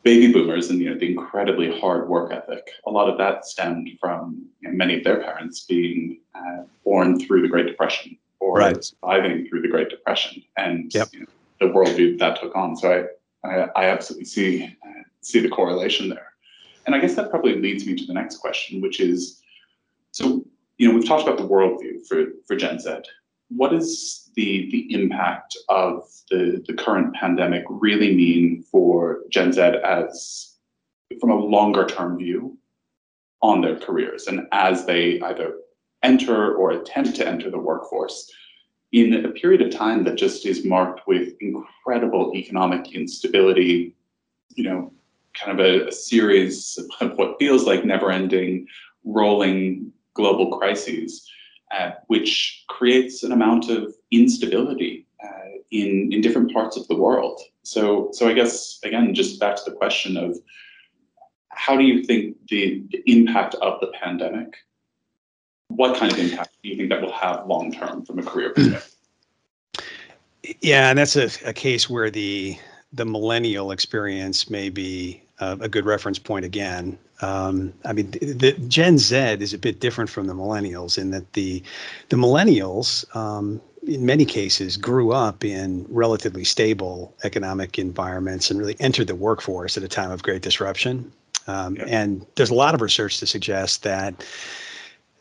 baby 0.03 0.31
boomers 0.31 0.69
and 0.69 0.79
you 0.79 0.89
know 0.89 0.97
the 0.97 1.11
incredibly 1.11 1.79
hard 1.79 2.07
work 2.09 2.31
ethic. 2.31 2.69
A 2.87 2.91
lot 2.91 3.09
of 3.09 3.17
that 3.17 3.45
stemmed 3.45 3.89
from 3.99 4.45
you 4.61 4.69
know, 4.69 4.75
many 4.75 4.97
of 4.97 5.03
their 5.03 5.21
parents 5.21 5.65
being 5.65 6.19
uh, 6.35 6.63
born 6.83 7.19
through 7.19 7.41
the 7.41 7.47
Great 7.47 7.67
Depression 7.67 8.17
or 8.39 8.57
right. 8.57 8.83
surviving 8.83 9.47
through 9.47 9.61
the 9.61 9.67
Great 9.67 9.89
Depression, 9.89 10.41
and 10.57 10.93
yep. 10.93 11.09
you 11.11 11.21
know, 11.21 11.25
the 11.59 11.65
worldview 11.65 12.17
that 12.19 12.39
took 12.39 12.55
on. 12.55 12.75
So 12.75 13.07
I, 13.43 13.47
I, 13.47 13.67
I 13.75 13.85
absolutely 13.85 14.25
see 14.25 14.63
uh, 14.63 15.03
see 15.21 15.39
the 15.39 15.49
correlation 15.49 16.09
there. 16.09 16.33
And 16.85 16.95
I 16.95 16.99
guess 16.99 17.15
that 17.15 17.29
probably 17.29 17.55
leads 17.59 17.85
me 17.85 17.95
to 17.95 18.05
the 18.05 18.13
next 18.13 18.37
question, 18.37 18.81
which 18.81 18.99
is, 18.99 19.41
so 20.11 20.43
you 20.77 20.87
know 20.87 20.95
we've 20.95 21.07
talked 21.07 21.27
about 21.27 21.37
the 21.37 21.47
worldview 21.47 22.07
for 22.07 22.27
for 22.47 22.55
Gen 22.55 22.79
Z. 22.79 23.01
What 23.49 23.73
is 23.73 24.28
the, 24.35 24.69
the 24.71 24.93
impact 24.93 25.57
of 25.69 26.07
the, 26.29 26.63
the 26.67 26.73
current 26.73 27.13
pandemic 27.15 27.63
really 27.69 28.15
mean 28.15 28.63
for 28.71 29.19
Gen 29.29 29.51
Z 29.51 29.61
as 29.61 30.55
from 31.19 31.31
a 31.31 31.35
longer 31.35 31.85
term 31.85 32.17
view 32.17 32.57
on 33.41 33.61
their 33.61 33.77
careers 33.77 34.27
and 34.27 34.47
as 34.51 34.85
they 34.85 35.19
either 35.21 35.55
enter 36.03 36.55
or 36.55 36.71
attempt 36.71 37.15
to 37.15 37.27
enter 37.27 37.49
the 37.49 37.57
workforce 37.57 38.31
in 38.91 39.25
a 39.25 39.29
period 39.29 39.61
of 39.61 39.71
time 39.71 40.03
that 40.03 40.15
just 40.15 40.45
is 40.45 40.65
marked 40.65 41.07
with 41.07 41.33
incredible 41.41 42.31
economic 42.35 42.93
instability, 42.93 43.95
you 44.55 44.63
know, 44.63 44.91
kind 45.33 45.59
of 45.59 45.65
a, 45.65 45.87
a 45.87 45.91
series 45.91 46.79
of 47.01 47.17
what 47.17 47.37
feels 47.39 47.65
like 47.65 47.85
never 47.85 48.11
ending 48.11 48.67
rolling 49.05 49.91
global 50.15 50.57
crises 50.57 51.29
uh, 51.71 51.91
which 52.07 52.65
creates 52.67 53.23
an 53.23 53.31
amount 53.31 53.69
of 53.69 53.93
instability 54.11 55.07
uh, 55.23 55.49
in 55.71 56.11
in 56.11 56.21
different 56.21 56.51
parts 56.53 56.77
of 56.77 56.87
the 56.87 56.95
world. 56.95 57.39
So 57.63 58.09
so 58.11 58.27
I 58.27 58.33
guess 58.33 58.79
again, 58.83 59.13
just 59.13 59.39
back 59.39 59.55
to 59.57 59.69
the 59.69 59.75
question 59.75 60.17
of 60.17 60.37
how 61.59 61.75
do 61.75 61.83
you 61.83 62.03
think 62.03 62.37
the, 62.47 62.83
the 62.89 63.03
impact 63.05 63.55
of 63.55 63.79
the 63.81 63.87
pandemic? 63.87 64.55
What 65.67 65.97
kind 65.97 66.11
of 66.11 66.17
impact 66.17 66.57
do 66.63 66.69
you 66.69 66.77
think 66.77 66.89
that 66.89 67.01
will 67.01 67.11
have 67.11 67.45
long 67.45 67.71
term 67.71 68.05
from 68.05 68.17
a 68.19 68.23
career 68.23 68.53
perspective? 68.53 68.95
Yeah, 70.61 70.89
and 70.89 70.97
that's 70.97 71.15
a, 71.15 71.29
a 71.45 71.53
case 71.53 71.89
where 71.89 72.09
the 72.09 72.57
the 72.93 73.05
millennial 73.05 73.71
experience 73.71 74.49
may 74.49 74.69
be 74.69 75.21
uh, 75.39 75.57
a 75.59 75.69
good 75.69 75.85
reference 75.85 76.19
point 76.19 76.45
again. 76.45 76.97
Um, 77.21 77.73
I 77.85 77.93
mean, 77.93 78.11
the, 78.11 78.33
the, 78.33 78.51
Gen 78.67 78.97
Z 78.97 79.15
is 79.15 79.53
a 79.53 79.57
bit 79.57 79.79
different 79.79 80.09
from 80.09 80.27
the 80.27 80.33
millennials 80.33 80.97
in 80.97 81.11
that 81.11 81.33
the 81.33 81.61
the 82.09 82.15
millennials, 82.15 83.03
um, 83.15 83.61
in 83.85 84.05
many 84.05 84.25
cases, 84.25 84.77
grew 84.77 85.11
up 85.11 85.43
in 85.43 85.85
relatively 85.89 86.43
stable 86.43 87.13
economic 87.23 87.77
environments 87.77 88.49
and 88.49 88.59
really 88.59 88.77
entered 88.79 89.07
the 89.07 89.15
workforce 89.15 89.77
at 89.77 89.83
a 89.83 89.87
time 89.87 90.11
of 90.11 90.23
great 90.23 90.41
disruption. 90.41 91.11
Um, 91.47 91.75
yeah. 91.75 91.85
And 91.87 92.25
there's 92.35 92.51
a 92.51 92.55
lot 92.55 92.75
of 92.75 92.81
research 92.81 93.17
to 93.19 93.27
suggest 93.27 93.83
that 93.83 94.23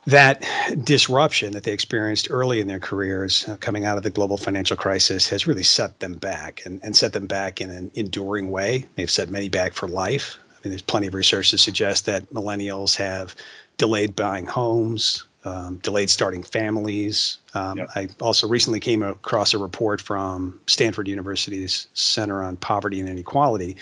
that 0.09 0.43
disruption 0.85 1.53
that 1.53 1.65
they 1.65 1.73
experienced 1.73 2.29
early 2.31 2.61
in 2.61 2.67
their 2.67 2.81
careers 2.81 3.47
uh, 3.47 3.59
coming 3.59 3.85
out 3.85 3.99
of 3.99 4.03
the 4.03 4.11
global 4.11 4.39
financial 4.39 4.77
crisis 4.77 5.29
has 5.29 5.47
really 5.47 5.63
set 5.63 6.01
them 6.01 6.15
back 6.15 6.63
and, 6.65 6.81
and 6.83 6.97
set 6.97 7.13
them 7.13 7.27
back 7.27 7.61
in 7.61 7.69
an 7.69 7.91
enduring 7.95 8.51
way. 8.51 8.87
They've 8.97 9.11
set 9.11 9.29
many 9.29 9.51
back 9.51 9.75
for 9.75 9.87
life. 9.87 10.39
I 10.51 10.55
mean, 10.65 10.71
there's 10.71 10.81
plenty 10.81 11.09
of 11.09 11.15
research 11.15 11.51
to 11.51 11.59
suggest 11.59 12.07
that 12.07 12.33
millennials 12.33 12.97
have 12.97 13.37
delayed 13.77 14.17
buying 14.17 14.47
homes, 14.47 15.25
um, 15.45 15.77
delayed 15.83 16.09
starting 16.09 16.43
families. 16.43 17.37
Um, 17.53 17.77
yep. 17.77 17.91
I 17.95 18.09
also 18.23 18.49
recently 18.49 18.81
came 18.81 19.03
across 19.03 19.53
a 19.53 19.59
report 19.59 20.01
from 20.01 20.59
Stanford 20.67 21.07
University's 21.07 21.87
Center 21.93 22.43
on 22.43 22.57
Poverty 22.57 22.99
and 22.99 23.11
Inequality 23.11 23.77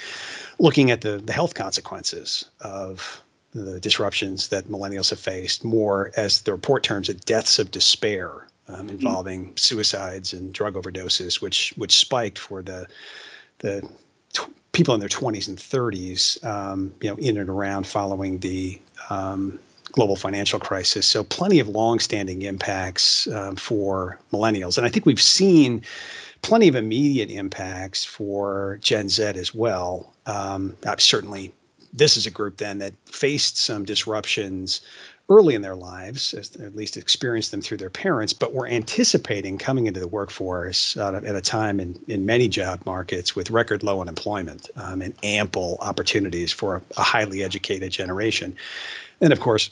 looking 0.59 0.91
at 0.91 1.03
the, 1.03 1.19
the 1.19 1.33
health 1.33 1.55
consequences 1.55 2.47
of 2.63 3.23
the 3.65 3.81
disruptions 3.81 4.49
that 4.49 4.69
millennials 4.69 5.11
have 5.11 5.19
faced 5.19 5.65
more 5.65 6.11
as 6.17 6.43
the 6.43 6.53
report 6.53 6.83
terms 6.83 7.09
it 7.09 7.25
deaths 7.25 7.59
of 7.59 7.71
despair 7.71 8.47
um, 8.69 8.77
mm-hmm. 8.77 8.91
involving 8.91 9.47
mm-hmm. 9.47 9.57
suicides 9.57 10.33
and 10.33 10.53
drug 10.53 10.75
overdoses 10.75 11.41
which 11.41 11.73
which 11.77 11.97
spiked 11.97 12.39
for 12.39 12.63
the 12.63 12.87
the 13.59 13.89
people 14.73 14.93
in 14.93 15.01
their 15.01 15.09
20s 15.09 15.49
and 15.49 15.59
30s 15.59 16.45
um, 16.45 16.95
you 17.01 17.09
know 17.09 17.17
in 17.17 17.39
and 17.39 17.49
around 17.49 17.87
following 17.87 18.39
the 18.39 18.81
um, 19.11 19.59
global 19.97 20.17
financial 20.17 20.61
crisis. 20.61 21.07
So 21.07 21.25
plenty 21.25 21.59
of 21.59 21.69
long-standing 21.69 22.43
impacts 22.43 23.27
um, 23.29 23.57
for 23.57 24.19
millennials, 24.33 24.77
and 24.77 24.87
I 24.87 24.91
think 24.91 25.07
we've 25.07 25.21
seen 25.21 25.83
plenty 26.43 26.69
of 26.69 26.77
immediate 26.77 27.31
impacts 27.31 28.05
for 28.05 28.79
Gen 28.83 29.09
Z 29.09 29.23
as 29.23 29.55
well. 29.55 30.13
Um, 30.27 30.77
certainly, 30.99 31.53
this 31.93 32.17
is 32.17 32.27
a 32.27 32.31
group 32.31 32.57
then 32.57 32.79
that 32.79 32.95
faced 33.07 33.59
some 33.59 33.85
disruptions 33.85 34.81
early 35.29 35.57
in 35.57 35.63
their 35.63 35.75
lives, 35.75 36.35
at 36.35 36.77
least 36.77 36.97
experienced 36.97 37.51
them 37.51 37.61
through 37.61 37.77
their 37.77 37.91
parents, 37.91 38.33
but 38.33 38.55
were 38.55 38.69
anticipating 38.69 39.59
coming 39.59 39.87
into 39.87 39.99
the 39.99 40.07
workforce 40.07 40.97
uh, 40.97 41.21
at 41.25 41.35
a 41.35 41.41
time 41.41 41.81
in, 41.81 41.99
in 42.07 42.25
many 42.25 42.47
job 42.47 42.81
markets 42.87 43.35
with 43.35 43.51
record 43.51 43.83
low 43.83 44.01
unemployment 44.01 44.71
um, 44.77 45.03
and 45.03 45.15
ample 45.25 45.79
opportunities 45.81 46.53
for 46.53 46.77
a, 46.77 46.83
a 46.97 47.03
highly 47.03 47.43
educated 47.43 47.91
generation. 47.91 48.55
And 49.21 49.33
of 49.33 49.41
course, 49.41 49.71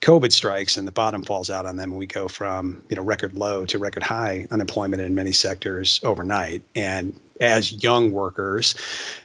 COVID 0.00 0.32
strikes 0.32 0.76
and 0.76 0.86
the 0.86 0.92
bottom 0.92 1.22
falls 1.22 1.50
out 1.50 1.66
on 1.66 1.76
them, 1.76 1.90
and 1.90 1.98
we 1.98 2.06
go 2.06 2.28
from 2.28 2.82
you 2.88 2.96
know 2.96 3.02
record 3.02 3.34
low 3.34 3.64
to 3.66 3.78
record 3.78 4.02
high 4.02 4.46
unemployment 4.50 5.02
in 5.02 5.14
many 5.14 5.32
sectors 5.32 6.00
overnight. 6.04 6.62
And 6.74 7.18
as 7.40 7.82
young 7.82 8.12
workers, 8.12 8.74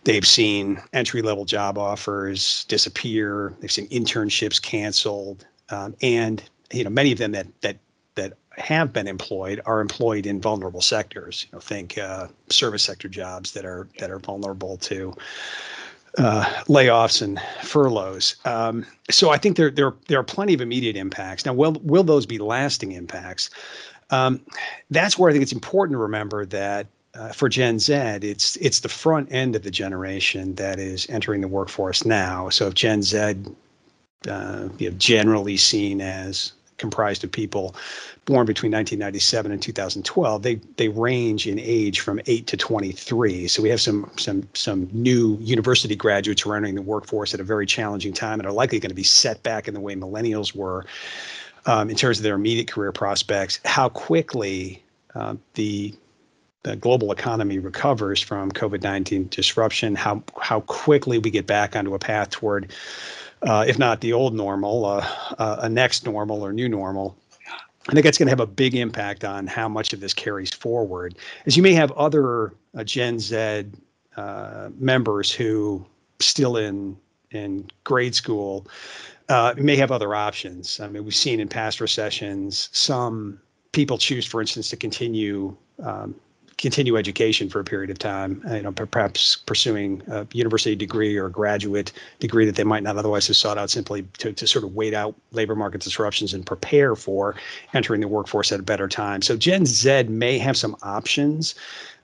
they've 0.03 0.25
seen 0.25 0.81
entry 0.93 1.21
level 1.21 1.45
job 1.45 1.77
offers 1.77 2.65
disappear. 2.65 3.53
They've 3.59 3.71
seen 3.71 3.87
internships 3.87 4.61
canceled, 4.61 5.45
um, 5.69 5.95
and 6.01 6.43
you 6.71 6.83
know 6.83 6.89
many 6.89 7.11
of 7.11 7.17
them 7.17 7.31
that 7.31 7.47
that 7.61 7.77
that 8.15 8.33
have 8.57 8.91
been 8.91 9.07
employed 9.07 9.61
are 9.65 9.79
employed 9.81 10.25
in 10.25 10.41
vulnerable 10.41 10.81
sectors. 10.81 11.47
You 11.49 11.57
know, 11.57 11.61
think 11.61 11.97
uh, 11.97 12.27
service 12.49 12.83
sector 12.83 13.07
jobs 13.07 13.51
that 13.53 13.65
are 13.65 13.87
that 13.99 14.11
are 14.11 14.19
vulnerable 14.19 14.77
to 14.77 15.13
uh, 16.17 16.43
layoffs 16.67 17.21
and 17.21 17.39
furloughs. 17.63 18.35
Um, 18.45 18.85
so 19.09 19.29
I 19.29 19.37
think 19.37 19.57
there 19.57 19.71
there 19.71 19.93
there 20.07 20.19
are 20.19 20.23
plenty 20.23 20.53
of 20.53 20.61
immediate 20.61 20.95
impacts. 20.95 21.45
Now, 21.45 21.53
will 21.53 21.73
will 21.83 22.03
those 22.03 22.25
be 22.25 22.37
lasting 22.37 22.91
impacts? 22.91 23.49
Um, 24.09 24.41
that's 24.89 25.17
where 25.17 25.29
I 25.29 25.33
think 25.33 25.43
it's 25.43 25.53
important 25.53 25.95
to 25.95 25.99
remember 25.99 26.45
that 26.45 26.87
uh, 27.13 27.29
for 27.29 27.49
Gen 27.49 27.79
Z, 27.79 27.93
it's 27.93 28.55
it's 28.57 28.81
the 28.81 28.89
front 28.89 29.31
end 29.31 29.55
of 29.55 29.63
the 29.63 29.71
generation 29.71 30.55
that 30.55 30.79
is 30.79 31.09
entering 31.09 31.41
the 31.41 31.47
workforce 31.47 32.05
now. 32.05 32.49
So 32.49 32.67
if 32.67 32.73
Gen 32.73 33.01
Z, 33.01 33.35
uh, 34.27 34.69
you 34.77 34.89
know, 34.89 34.97
generally 34.97 35.57
seen 35.57 36.01
as 36.01 36.53
comprised 36.81 37.23
of 37.23 37.31
people 37.31 37.73
born 38.25 38.45
between 38.45 38.71
1997 38.71 39.51
and 39.51 39.61
2012, 39.61 40.43
they 40.43 40.55
they 40.75 40.89
range 40.89 41.47
in 41.47 41.57
age 41.59 42.01
from 42.01 42.19
8 42.27 42.47
to 42.47 42.57
23. 42.57 43.47
So 43.47 43.63
we 43.63 43.69
have 43.69 43.79
some 43.79 44.11
some 44.17 44.47
some 44.53 44.89
new 44.91 45.37
university 45.39 45.95
graduates 45.95 46.41
who 46.41 46.51
are 46.51 46.57
entering 46.57 46.75
the 46.75 46.81
workforce 46.81 47.33
at 47.33 47.39
a 47.39 47.43
very 47.43 47.65
challenging 47.65 48.11
time 48.11 48.39
and 48.39 48.47
are 48.47 48.51
likely 48.51 48.79
going 48.79 48.89
to 48.89 48.95
be 48.95 49.03
set 49.03 49.41
back 49.43 49.67
in 49.67 49.73
the 49.73 49.79
way 49.79 49.95
millennials 49.95 50.53
were 50.53 50.85
um, 51.65 51.89
in 51.89 51.95
terms 51.95 52.17
of 52.17 52.23
their 52.23 52.35
immediate 52.35 52.69
career 52.69 52.91
prospects. 52.91 53.59
How 53.63 53.87
quickly 53.87 54.83
uh, 55.15 55.35
the 55.53 55.93
the 56.63 56.75
global 56.75 57.11
economy 57.11 57.57
recovers 57.57 58.21
from 58.21 58.51
COVID-19 58.51 59.29
disruption, 59.29 59.95
how 59.95 60.23
how 60.39 60.61
quickly 60.61 61.17
we 61.17 61.31
get 61.31 61.47
back 61.47 61.75
onto 61.75 61.93
a 61.95 61.99
path 61.99 62.29
toward 62.29 62.71
uh, 63.43 63.65
if 63.67 63.79
not 63.79 64.01
the 64.01 64.13
old 64.13 64.33
normal, 64.33 64.85
uh, 64.85 65.07
uh, 65.37 65.57
a 65.61 65.69
next 65.69 66.05
normal 66.05 66.45
or 66.45 66.53
new 66.53 66.69
normal. 66.69 67.17
I 67.89 67.93
think 67.93 68.03
that's 68.03 68.17
going 68.17 68.27
to 68.27 68.31
have 68.31 68.39
a 68.39 68.47
big 68.47 68.75
impact 68.75 69.23
on 69.23 69.47
how 69.47 69.67
much 69.67 69.91
of 69.91 69.99
this 69.99 70.13
carries 70.13 70.53
forward. 70.53 71.17
As 71.47 71.57
you 71.57 71.63
may 71.63 71.73
have 71.73 71.91
other 71.93 72.53
uh, 72.75 72.83
Gen 72.83 73.19
Z 73.19 73.65
uh, 74.17 74.69
members 74.77 75.31
who 75.31 75.85
still 76.19 76.57
in 76.57 76.97
in 77.31 77.69
grade 77.85 78.13
school 78.13 78.67
may 79.55 79.77
have 79.77 79.91
other 79.91 80.13
options. 80.13 80.81
I 80.81 80.89
mean, 80.89 81.05
we've 81.05 81.15
seen 81.15 81.39
in 81.39 81.47
past 81.47 81.79
recessions 81.79 82.69
some 82.73 83.39
people 83.71 83.97
choose, 83.97 84.25
for 84.25 84.41
instance, 84.41 84.69
to 84.69 84.75
continue 84.75 85.55
um, 85.81 86.13
continue 86.61 86.95
education 86.95 87.49
for 87.49 87.59
a 87.59 87.63
period 87.63 87.89
of 87.89 87.97
time, 87.97 88.41
uh, 88.47 88.53
you 88.53 88.61
know, 88.61 88.71
perhaps 88.71 89.35
pursuing 89.35 90.01
a 90.07 90.27
university 90.31 90.75
degree 90.75 91.17
or 91.17 91.25
a 91.25 91.31
graduate 91.31 91.91
degree 92.19 92.45
that 92.45 92.55
they 92.55 92.63
might 92.63 92.83
not 92.83 92.97
otherwise 92.97 93.25
have 93.27 93.35
sought 93.35 93.57
out 93.57 93.71
simply 93.71 94.03
to, 94.19 94.31
to 94.31 94.45
sort 94.45 94.63
of 94.63 94.75
wait 94.75 94.93
out 94.93 95.15
labor 95.31 95.55
market 95.55 95.81
disruptions 95.81 96.35
and 96.35 96.45
prepare 96.45 96.95
for 96.95 97.35
entering 97.73 97.99
the 97.99 98.07
workforce 98.07 98.51
at 98.51 98.59
a 98.59 98.63
better 98.63 98.87
time. 98.87 99.23
So 99.23 99.35
Gen 99.35 99.65
Z 99.65 100.03
may 100.03 100.37
have 100.37 100.55
some 100.55 100.75
options 100.83 101.55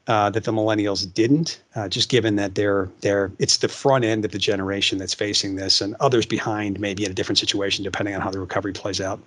uh, 0.07 0.31
that 0.31 0.45
the 0.45 0.51
millennials 0.51 1.13
didn't, 1.13 1.61
uh, 1.75 1.87
just 1.87 2.09
given 2.09 2.35
that 2.37 2.55
they're 2.55 2.89
they're 3.01 3.31
it's 3.37 3.57
the 3.57 3.67
front 3.67 4.05
end 4.05 4.25
of 4.25 4.31
the 4.31 4.39
generation 4.39 4.97
that's 4.97 5.13
facing 5.13 5.55
this, 5.55 5.81
and 5.81 5.95
others 5.99 6.25
behind 6.25 6.79
may 6.79 6.93
be 6.95 7.05
in 7.05 7.11
a 7.11 7.13
different 7.13 7.37
situation 7.37 7.83
depending 7.83 8.15
on 8.15 8.21
how 8.21 8.31
the 8.31 8.39
recovery 8.39 8.73
plays 8.73 9.01
out. 9.01 9.19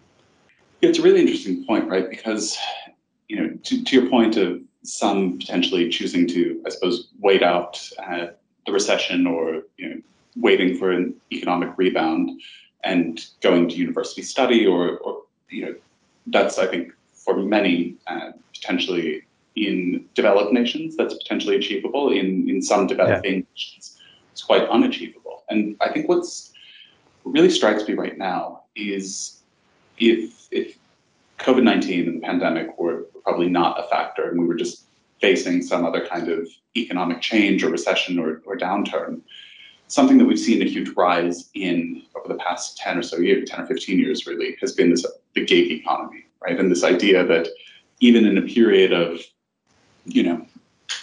It's 0.81 0.99
a 0.99 1.03
really 1.03 1.21
interesting 1.21 1.65
point, 1.67 1.87
right? 1.87 2.09
Because 2.09 2.59
you 3.29 3.37
know, 3.37 3.57
to, 3.63 3.85
to 3.85 4.01
your 4.01 4.11
point 4.11 4.37
of 4.37 4.61
some 4.83 5.39
potentially 5.39 5.89
choosing 5.89 6.27
to, 6.29 6.63
I 6.67 6.71
suppose, 6.71 7.09
wait 7.21 7.43
out 7.43 7.81
uh, 7.99 8.29
the 8.67 8.73
recession 8.73 9.27
or 9.27 9.63
you 9.77 9.89
know, 9.89 10.01
waiting 10.37 10.77
for 10.77 10.91
an 10.91 11.15
economic 11.33 11.71
rebound 11.77 12.41
and 12.83 13.27
going 13.43 13.69
to 13.69 13.77
university 13.77 14.23
study, 14.23 14.67
or, 14.67 14.99
or 14.99 15.23
you 15.51 15.67
know, 15.67 15.75
that's 16.29 16.59
I 16.59 16.67
think 16.67 16.93
for 17.13 17.37
many 17.37 17.97
uh, 18.07 18.31
potentially 18.55 19.23
in 19.57 20.07
developed 20.15 20.53
nations 20.53 20.97
that's 20.97 21.15
potentially 21.15 21.57
achievable. 21.57 22.11
In 22.11 22.49
in 22.49 22.63
some 22.63 22.87
developing 22.87 23.35
yeah. 23.35 23.43
nations, 23.55 23.99
it's 24.33 24.43
quite 24.43 24.67
unachievable. 24.69 25.45
And 25.51 25.77
I 25.81 25.93
think 25.93 26.09
what's 26.09 26.53
really 27.25 27.51
strikes 27.51 27.87
me 27.87 27.95
right 27.95 28.17
now 28.17 28.63
is 28.77 29.41
if 29.99 30.49
if 30.51 30.79
COVID 31.39 31.65
nineteen 31.65 32.09
and 32.09 32.23
the 32.23 32.27
pandemic 32.27 32.79
were 32.79 33.07
probably 33.23 33.49
not 33.49 33.79
a 33.79 33.89
factor, 33.89 34.29
and 34.31 34.41
we 34.41 34.47
were 34.47 34.55
just 34.55 34.85
facing 35.21 35.63
some 35.63 35.85
other 35.85 36.07
kind 36.07 36.29
of 36.29 36.49
economic 36.77 37.21
change 37.21 37.63
or 37.63 37.71
recession 37.71 38.19
or, 38.19 38.41
or 38.47 38.57
downturn. 38.57 39.21
Something 39.89 40.19
that 40.19 40.25
we've 40.25 40.39
seen 40.39 40.63
a 40.63 40.67
huge 40.67 40.91
rise 40.97 41.51
in 41.55 42.03
over 42.17 42.29
the 42.29 42.39
past 42.39 42.79
10 42.79 42.99
or 42.99 43.03
so 43.03 43.19
years, 43.19 43.51
10 43.51 43.61
or 43.61 43.67
15 43.67 43.99
years 43.99 44.27
really, 44.27 44.57
has 44.61 44.73
been 44.73 44.91
this 44.91 45.05
the 45.35 45.45
gig 45.45 45.71
economy, 45.71 46.25
right? 46.43 46.59
And 46.59 46.71
this 46.71 46.85
idea 46.85 47.25
that 47.25 47.49
even 48.01 48.25
in 48.25 48.39
a 48.39 48.43
period 48.43 48.93
of, 48.93 49.21
you 50.05 50.23
know, 50.23 50.47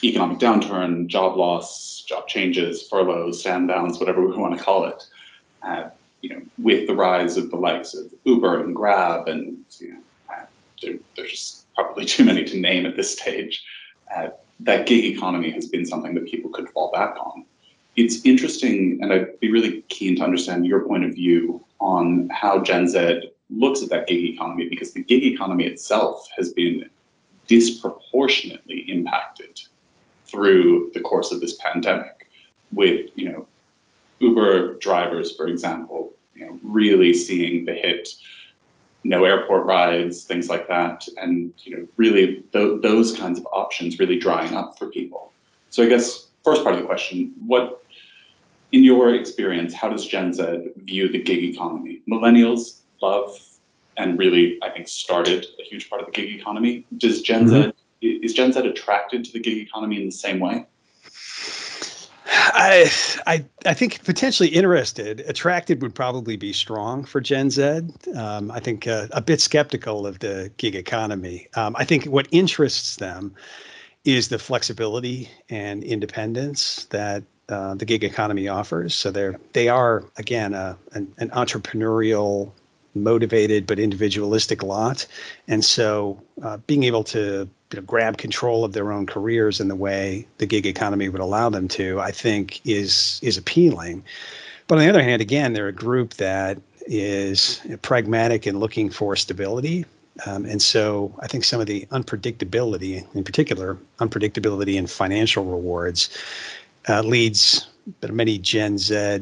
economic 0.04 0.40
downturn, 0.40 1.08
job 1.08 1.38
loss, 1.38 2.04
job 2.08 2.28
changes, 2.28 2.88
furloughs, 2.88 3.40
stand 3.40 3.68
downs, 3.68 4.00
whatever 4.00 4.26
we 4.26 4.36
want 4.36 4.58
to 4.58 4.64
call 4.64 4.86
it, 4.86 5.04
uh, 5.64 5.90
you 6.22 6.30
know, 6.30 6.42
with 6.58 6.88
the 6.88 6.96
rise 6.96 7.38
of 7.38 7.50
the 7.50 7.56
likes 7.56 7.94
of 7.94 8.12
Uber 8.24 8.64
and 8.64 8.76
Grab 8.76 9.28
and 9.28 9.58
you 9.80 9.94
know, 9.94 10.00
uh, 10.34 10.46
there, 10.82 10.96
there's 11.16 11.66
probably 11.78 12.06
too 12.06 12.26
many 12.26 12.44
to 12.44 12.58
name 12.58 12.86
at 12.86 12.96
this 12.96 13.14
stage. 13.14 13.64
Uh, 14.14 14.30
that 14.62 14.88
gig 14.88 15.06
economy 15.06 15.52
has 15.52 15.68
been 15.68 15.86
something 15.86 16.16
that 16.16 16.26
people 16.26 16.50
could 16.50 16.68
fall 16.70 16.92
back 16.92 17.16
on. 17.20 17.46
It's 17.96 18.26
interesting, 18.26 19.00
and 19.02 19.14
I'd 19.14 19.40
be 19.40 19.52
really 19.52 19.84
keen 19.90 20.16
to 20.18 20.24
understand 20.24 20.66
your 20.66 20.82
point 20.88 21.04
of 21.04 21.14
view 21.14 21.64
on 21.80 22.30
how 22.32 22.62
Gen 22.62 22.88
Z 22.88 23.32
looks 23.50 23.84
at 23.84 23.90
that 23.90 24.08
gig 24.08 24.24
economy, 24.34 24.68
because 24.68 24.92
the 24.94 25.04
gig 25.04 25.24
economy 25.24 25.66
itself 25.66 26.28
has 26.36 26.52
been 26.54 26.90
disproportionately 27.48 28.80
impacted 28.90 29.62
through 30.26 30.92
the 30.94 31.00
course 31.00 31.32
of 31.32 31.40
this 31.40 31.56
pandemic, 31.56 32.28
with 32.74 33.10
you 33.16 33.30
know 33.32 33.48
Uber 34.20 34.76
drivers, 34.80 35.36
for 35.36 35.48
example, 35.48 36.14
you 36.36 36.46
know, 36.46 36.60
really 36.64 37.14
seeing 37.14 37.66
the 37.66 37.74
hit 37.74 38.10
no 39.08 39.24
airport 39.24 39.66
rides, 39.66 40.24
things 40.24 40.50
like 40.50 40.68
that, 40.68 41.08
and 41.18 41.54
you 41.64 41.78
know, 41.78 41.88
really 41.96 42.44
th- 42.54 42.82
those 42.82 43.18
kinds 43.18 43.40
of 43.40 43.48
options 43.54 44.00
really 44.00 44.20
drying 44.20 44.54
up 44.54 44.78
for 44.78 44.88
people. 44.88 45.32
So 45.70 45.84
I 45.84 45.88
guess 45.88 46.28
first 46.44 46.64
part 46.64 46.76
of 46.76 46.82
the 46.82 46.88
question, 46.88 47.34
what 47.46 47.84
in 48.74 48.84
your 48.84 49.16
experience, 49.16 49.74
how 49.74 49.90
does 49.90 50.06
Gen 50.06 50.34
Z 50.34 50.72
view 50.84 51.10
the 51.10 51.22
gig 51.22 51.44
economy? 51.44 52.02
Millennials 52.10 52.82
love 53.02 53.40
and 53.96 54.20
really, 54.20 54.60
I 54.62 54.70
think, 54.70 54.88
started 54.88 55.46
a 55.60 55.64
huge 55.64 55.90
part 55.90 56.02
of 56.02 56.08
the 56.08 56.12
gig 56.12 56.40
economy. 56.40 56.86
Does 56.98 57.22
Gen 57.22 57.46
mm-hmm. 57.46 57.72
Z 58.02 58.20
is 58.26 58.34
Gen 58.34 58.52
Z 58.52 58.60
attracted 58.60 59.24
to 59.26 59.32
the 59.32 59.40
gig 59.40 59.58
economy 59.58 60.02
in 60.02 60.06
the 60.06 60.12
same 60.12 60.40
way? 60.40 60.66
I, 62.58 62.90
I, 63.28 63.46
I 63.68 63.74
think 63.76 64.04
potentially 64.04 64.50
interested. 64.50 65.20
Attracted 65.22 65.82
would 65.84 65.94
probably 65.94 66.38
be 66.38 66.54
strong 66.54 67.04
for 67.04 67.22
Gen 67.22 67.52
Z. 67.52 67.82
Um, 68.16 68.50
I 68.50 68.60
think 68.60 68.88
uh, 68.88 69.08
a 69.12 69.22
bit 69.22 69.40
skeptical 69.40 70.08
of 70.08 70.20
the 70.20 70.52
gig 70.58 70.76
economy. 70.76 71.48
Um, 71.56 71.76
I 71.78 71.86
think 71.86 72.06
what 72.06 72.28
interests 72.32 72.96
them 72.96 73.36
is 74.06 74.30
the 74.30 74.40
flexibility 74.40 75.30
and 75.50 75.84
independence 75.84 76.86
that 76.86 77.24
uh, 77.50 77.76
the 77.76 77.86
gig 77.86 78.04
economy 78.04 78.48
offers. 78.48 78.96
So 78.96 79.12
they're 79.12 79.40
they 79.54 79.70
are 79.70 80.04
again 80.18 80.54
a, 80.54 80.78
an, 80.94 81.14
an 81.20 81.30
entrepreneurial, 81.30 82.52
motivated 82.96 83.68
but 83.68 83.80
individualistic 83.80 84.64
lot, 84.64 85.06
and 85.48 85.64
so 85.64 86.20
uh, 86.42 86.58
being 86.66 86.84
able 86.84 87.04
to 87.04 87.48
grab 87.86 88.18
control 88.18 88.64
of 88.64 88.74
their 88.74 88.92
own 88.92 89.06
careers 89.06 89.60
in 89.60 89.68
the 89.68 89.76
way 89.76 90.26
the 90.38 90.46
gig 90.46 90.66
economy 90.66 91.10
would 91.10 91.22
allow 91.22 91.50
them 91.50 91.68
to, 91.68 92.00
I 92.00 92.12
think 92.12 92.62
is 92.66 93.20
is 93.22 93.38
appealing. 93.38 94.04
But 94.68 94.78
on 94.78 94.84
the 94.84 94.90
other 94.90 95.04
hand, 95.04 95.22
again, 95.22 95.54
they're 95.54 95.68
a 95.68 95.74
group 95.74 96.16
that 96.16 96.58
is 96.88 97.62
pragmatic 97.82 98.46
and 98.46 98.60
looking 98.60 98.90
for 98.90 99.16
stability. 99.16 99.86
Um, 100.26 100.46
and 100.46 100.62
so 100.62 101.14
I 101.20 101.28
think 101.28 101.44
some 101.44 101.62
of 101.62 101.68
the 101.68 101.86
unpredictability, 101.92 103.06
in 103.14 103.24
particular, 103.24 103.78
unpredictability 104.00 104.76
in 104.76 104.88
financial 104.88 105.46
rewards, 105.46 106.10
uh, 106.90 107.02
leads 107.02 107.68
many 108.02 108.38
Gen 108.38 108.78
Z 108.78 109.20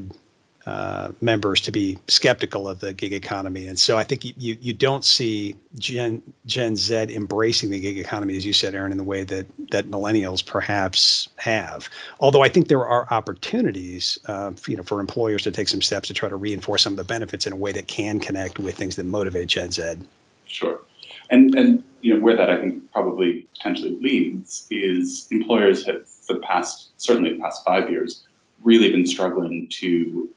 uh, 0.65 1.11
members 1.21 1.61
to 1.61 1.71
be 1.71 1.97
skeptical 2.07 2.67
of 2.67 2.79
the 2.79 2.91
gig 2.91 3.13
economy. 3.13 3.67
And 3.67 3.77
so 3.77 3.97
I 3.97 4.03
think 4.03 4.25
you 4.25 4.57
you 4.59 4.73
don't 4.73 5.05
see 5.05 5.55
Gen 5.77 6.23
Gen 6.47 6.75
Z 6.75 6.95
embracing 6.95 7.69
the 7.69 7.79
gig 7.79 7.99
economy, 7.99 8.35
as 8.35 8.45
you 8.45 8.53
said, 8.53 8.73
Aaron, 8.73 8.91
in 8.91 8.97
the 8.97 9.03
way 9.03 9.23
that 9.23 9.45
that 9.69 9.91
millennials 9.91 10.43
perhaps 10.43 11.29
have. 11.37 11.87
Although 12.19 12.41
I 12.41 12.49
think 12.49 12.67
there 12.67 12.85
are 12.85 13.07
opportunities, 13.11 14.17
uh, 14.25 14.53
you 14.67 14.75
know, 14.75 14.81
for 14.81 14.99
employers 14.99 15.43
to 15.43 15.51
take 15.51 15.67
some 15.67 15.83
steps 15.83 16.07
to 16.07 16.15
try 16.15 16.29
to 16.29 16.35
reinforce 16.35 16.81
some 16.81 16.93
of 16.93 16.97
the 16.97 17.03
benefits 17.03 17.45
in 17.45 17.53
a 17.53 17.57
way 17.57 17.71
that 17.71 17.87
can 17.87 18.19
connect 18.19 18.57
with 18.57 18.75
things 18.75 18.95
that 18.95 19.05
motivate 19.05 19.49
Gen 19.49 19.71
Z. 19.71 19.97
Sure. 20.45 20.81
And 21.29 21.53
and 21.53 21.83
you 22.01 22.15
know 22.15 22.19
where 22.19 22.35
that 22.35 22.49
I 22.49 22.59
think 22.59 22.91
probably 22.91 23.47
potentially 23.55 23.97
leads 24.01 24.65
is 24.71 25.27
employers 25.29 25.85
have 25.85 26.07
for 26.07 26.33
the 26.33 26.39
past 26.39 26.89
certainly 26.97 27.33
the 27.33 27.39
past 27.39 27.63
five 27.63 27.87
years 27.87 28.23
really 28.63 28.91
been 28.91 29.05
struggling 29.05 29.67
to 29.69 30.27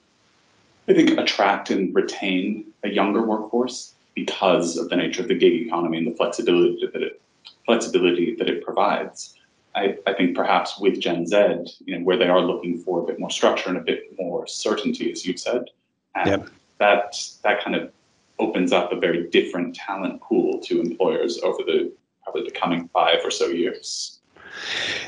I 0.89 0.95
think, 0.95 1.19
attract 1.19 1.71
and 1.71 1.95
retain 1.95 2.73
a 2.83 2.89
younger 2.89 3.23
workforce 3.25 3.95
because 4.15 4.77
of 4.77 4.89
the 4.89 4.97
nature 4.97 5.23
of 5.23 5.29
the 5.29 5.35
gig 5.35 5.67
economy 5.67 5.99
and 5.99 6.07
the 6.07 6.17
flexibility 6.17 6.89
that 6.93 7.03
it 7.03 7.21
flexibility 7.67 8.35
that 8.37 8.49
it 8.49 8.65
provides. 8.65 9.35
I, 9.75 9.97
I 10.07 10.15
think 10.15 10.35
perhaps 10.35 10.79
with 10.81 10.99
Gen 10.99 11.27
Z, 11.27 11.37
you 11.85 11.99
know, 11.99 12.05
where 12.05 12.17
they 12.17 12.29
are 12.29 12.41
looking 12.41 12.79
for 12.79 13.01
a 13.01 13.07
bit 13.07 13.21
more 13.21 13.31
structure 13.31 13.69
and 13.69 13.79
a 13.79 13.83
bit 13.83 14.17
more 14.19 14.47
certainty, 14.47 15.13
as 15.13 15.27
you've 15.27 15.39
said, 15.39 15.67
and 16.15 16.29
yep. 16.29 16.49
that 16.79 17.17
that 17.43 17.63
kind 17.63 17.77
of 17.77 17.93
opens 18.39 18.73
up 18.73 18.93
a 18.93 18.97
very 18.97 19.29
different 19.29 19.75
talent 19.75 20.21
pool 20.23 20.59
to 20.61 20.81
employers 20.81 21.39
over 21.43 21.63
the 21.65 21.93
probably 22.23 22.43
the 22.43 22.51
coming 22.51 22.89
five 22.89 23.19
or 23.25 23.31
so 23.31 23.47
years. 23.47 24.19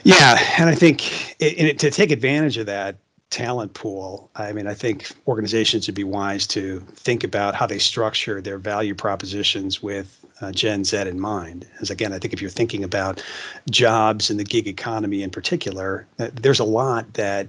Yeah, 0.05 0.39
and 0.59 0.69
I 0.69 0.75
think 0.75 1.35
it, 1.41 1.59
it, 1.59 1.79
to 1.81 1.91
take 1.91 2.11
advantage 2.11 2.59
of 2.59 2.67
that, 2.67 2.97
talent 3.31 3.75
pool, 3.75 4.29
I 4.35 4.53
mean, 4.53 4.67
I 4.67 4.75
think 4.75 5.11
organizations 5.27 5.87
would 5.87 5.95
be 5.95 6.05
wise 6.05 6.47
to 6.49 6.81
think 6.97 7.25
about 7.25 7.55
how 7.55 7.67
they 7.67 7.79
structure 7.79 8.41
their 8.41 8.59
value 8.59 8.95
propositions 8.95 9.83
with 9.83 10.19
uh, 10.41 10.53
Gen 10.53 10.85
Z 10.85 10.97
in 10.97 11.21
mind. 11.21 11.67
As 11.81 11.91
again, 11.91 12.13
I 12.13 12.19
think 12.19 12.35
if 12.35 12.43
you're 12.43 12.51
thinking 12.51 12.83
about 12.83 13.23
jobs 13.71 14.31
and 14.31 14.41
the 14.41 14.45
gig 14.45 14.67
economy 14.67 15.23
in 15.23 15.31
particular, 15.31 16.07
uh, 16.19 16.29
there's 16.35 16.61
a 16.61 16.65
lot 16.65 17.15
that 17.15 17.47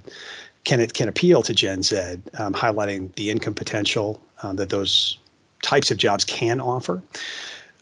can 0.64 0.80
it 0.80 0.94
can 0.94 1.08
appeal 1.08 1.42
to 1.42 1.54
Gen 1.54 1.82
Z, 1.82 2.18
um, 2.38 2.54
highlighting 2.54 3.14
the 3.16 3.32
income 3.32 3.56
potential 3.56 4.22
um, 4.44 4.58
that 4.58 4.70
those 4.70 5.18
types 5.64 5.90
of 5.90 5.98
jobs 5.98 6.24
can 6.26 6.62
offer. 6.62 7.02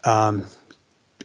Um, 0.05 0.45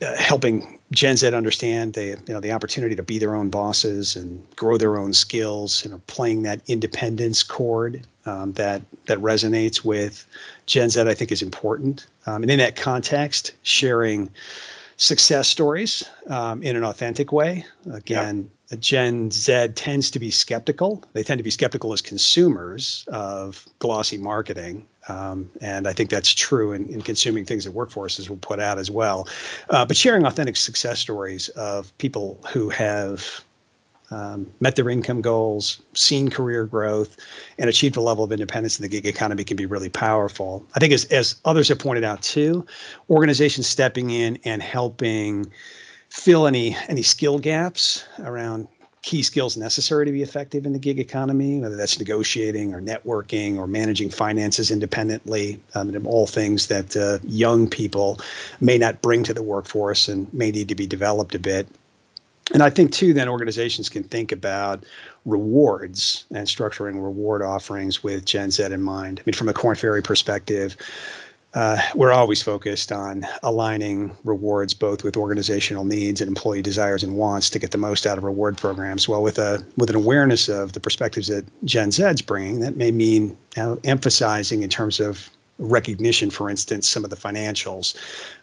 uh, 0.02 0.16
helping 0.16 0.80
Gen 0.94 1.16
Z 1.16 1.26
understand 1.34 1.94
the 1.94 2.06
you 2.26 2.34
know 2.34 2.40
the 2.40 2.52
opportunity 2.52 2.94
to 2.94 3.02
be 3.02 3.18
their 3.18 3.34
own 3.34 3.50
bosses 3.50 4.16
and 4.16 4.42
grow 4.56 4.78
their 4.78 4.96
own 4.96 5.12
skills. 5.12 5.84
You 5.84 5.90
know, 5.90 6.00
playing 6.06 6.42
that 6.42 6.60
independence 6.68 7.42
chord 7.42 8.06
um, 8.26 8.52
that 8.52 8.82
that 9.06 9.18
resonates 9.18 9.84
with 9.84 10.26
Gen 10.66 10.90
Z, 10.90 11.00
I 11.00 11.14
think, 11.14 11.32
is 11.32 11.42
important. 11.42 12.06
Um, 12.26 12.42
and 12.42 12.50
in 12.50 12.58
that 12.58 12.76
context, 12.76 13.52
sharing 13.62 14.30
success 14.96 15.48
stories 15.48 16.04
um, 16.28 16.62
in 16.62 16.76
an 16.76 16.84
authentic 16.84 17.32
way. 17.32 17.64
Again, 17.92 18.48
yep. 18.70 18.80
Gen 18.80 19.30
Z 19.30 19.68
tends 19.74 20.10
to 20.12 20.18
be 20.18 20.30
skeptical. 20.30 21.02
They 21.12 21.22
tend 21.22 21.38
to 21.38 21.44
be 21.44 21.50
skeptical 21.50 21.92
as 21.92 22.00
consumers 22.00 23.04
of 23.08 23.66
glossy 23.80 24.18
marketing. 24.18 24.86
Um, 25.08 25.50
and 25.60 25.86
I 25.86 25.92
think 25.92 26.10
that's 26.10 26.32
true 26.32 26.72
in, 26.72 26.88
in 26.88 27.02
consuming 27.02 27.44
things 27.44 27.64
that 27.64 27.74
workforces 27.74 28.28
will 28.28 28.38
put 28.38 28.60
out 28.60 28.78
as 28.78 28.90
well. 28.90 29.28
Uh, 29.70 29.84
but 29.84 29.96
sharing 29.96 30.24
authentic 30.24 30.56
success 30.56 30.98
stories 30.98 31.48
of 31.50 31.96
people 31.98 32.40
who 32.50 32.70
have 32.70 33.44
um, 34.10 34.46
met 34.60 34.76
their 34.76 34.88
income 34.90 35.20
goals, 35.20 35.80
seen 35.94 36.30
career 36.30 36.66
growth, 36.66 37.16
and 37.58 37.68
achieved 37.68 37.96
a 37.96 38.00
level 38.00 38.22
of 38.24 38.32
independence 38.32 38.78
in 38.78 38.82
the 38.82 38.88
gig 38.88 39.06
economy 39.06 39.44
can 39.44 39.56
be 39.56 39.66
really 39.66 39.88
powerful. 39.88 40.64
I 40.74 40.78
think, 40.78 40.92
as, 40.92 41.04
as 41.06 41.36
others 41.44 41.68
have 41.68 41.78
pointed 41.78 42.04
out 42.04 42.22
too, 42.22 42.66
organizations 43.10 43.66
stepping 43.66 44.10
in 44.10 44.38
and 44.44 44.62
helping 44.62 45.50
fill 46.10 46.46
any 46.46 46.76
any 46.88 47.02
skill 47.02 47.40
gaps 47.40 48.04
around 48.20 48.68
key 49.04 49.22
skills 49.22 49.54
necessary 49.54 50.06
to 50.06 50.12
be 50.12 50.22
effective 50.22 50.64
in 50.64 50.72
the 50.72 50.78
gig 50.78 50.98
economy, 50.98 51.60
whether 51.60 51.76
that's 51.76 51.98
negotiating 51.98 52.72
or 52.72 52.80
networking 52.80 53.58
or 53.58 53.66
managing 53.66 54.08
finances 54.08 54.70
independently, 54.70 55.60
um, 55.74 56.06
all 56.06 56.26
things 56.26 56.68
that 56.68 56.96
uh, 56.96 57.18
young 57.22 57.68
people 57.68 58.18
may 58.62 58.78
not 58.78 59.02
bring 59.02 59.22
to 59.22 59.34
the 59.34 59.42
workforce 59.42 60.08
and 60.08 60.32
may 60.32 60.50
need 60.50 60.68
to 60.68 60.74
be 60.74 60.86
developed 60.86 61.34
a 61.34 61.38
bit. 61.38 61.68
And 62.54 62.62
I 62.62 62.70
think 62.70 62.92
too, 62.92 63.12
then 63.12 63.28
organizations 63.28 63.90
can 63.90 64.04
think 64.04 64.32
about 64.32 64.84
rewards 65.26 66.24
and 66.30 66.46
structuring 66.46 66.94
reward 66.94 67.42
offerings 67.42 68.02
with 68.02 68.24
Gen 68.24 68.50
Z 68.50 68.64
in 68.64 68.82
mind. 68.82 69.20
I 69.20 69.22
mean, 69.26 69.34
from 69.34 69.50
a 69.50 69.54
Korn 69.54 69.76
Ferry 69.76 70.02
perspective, 70.02 70.78
uh, 71.54 71.80
we're 71.94 72.12
always 72.12 72.42
focused 72.42 72.90
on 72.90 73.26
aligning 73.42 74.16
rewards 74.24 74.74
both 74.74 75.04
with 75.04 75.16
organizational 75.16 75.84
needs 75.84 76.20
and 76.20 76.28
employee 76.28 76.62
desires 76.62 77.02
and 77.02 77.16
wants 77.16 77.48
to 77.50 77.58
get 77.58 77.70
the 77.70 77.78
most 77.78 78.06
out 78.06 78.18
of 78.18 78.24
reward 78.24 78.56
programs. 78.56 79.08
Well, 79.08 79.22
with 79.22 79.38
a 79.38 79.64
with 79.76 79.88
an 79.88 79.96
awareness 79.96 80.48
of 80.48 80.72
the 80.72 80.80
perspectives 80.80 81.28
that 81.28 81.44
Gen 81.64 81.92
Z's 81.92 82.22
bringing, 82.22 82.60
that 82.60 82.76
may 82.76 82.90
mean 82.90 83.36
uh, 83.56 83.76
emphasizing 83.84 84.62
in 84.62 84.68
terms 84.68 84.98
of 84.98 85.30
recognition, 85.58 86.30
for 86.30 86.50
instance, 86.50 86.88
some 86.88 87.04
of 87.04 87.10
the 87.10 87.16
financials. 87.16 87.96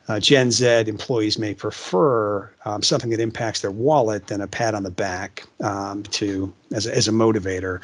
Uh, 0.07 0.19
Gen 0.19 0.49
Z 0.49 0.65
employees 0.87 1.37
may 1.37 1.53
prefer 1.53 2.49
um, 2.65 2.81
something 2.81 3.11
that 3.11 3.19
impacts 3.19 3.61
their 3.61 3.71
wallet 3.71 4.27
than 4.27 4.41
a 4.41 4.47
pat 4.47 4.73
on 4.73 4.83
the 4.83 4.91
back 4.91 5.45
um, 5.61 6.03
to 6.03 6.51
as 6.73 6.87
a, 6.87 6.95
as 6.95 7.07
a 7.07 7.11
motivator, 7.11 7.81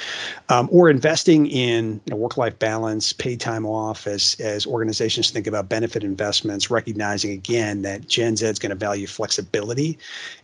um, 0.50 0.68
or 0.72 0.90
investing 0.90 1.48
in 1.48 2.02
you 2.06 2.12
know, 2.12 2.16
work-life 2.16 2.58
balance, 2.58 3.14
paid 3.14 3.40
time 3.40 3.66
off, 3.66 4.08
as 4.08 4.36
as 4.40 4.66
organizations 4.66 5.30
think 5.30 5.46
about 5.46 5.70
benefit 5.70 6.04
investments, 6.04 6.72
recognizing 6.72 7.32
again 7.32 7.82
that 7.84 8.08
Gen 8.08 8.36
Z 8.36 8.46
is 8.46 8.60
going 8.60 8.72
to 8.72 8.76
value 8.76 9.08
flexibility, 9.08 9.98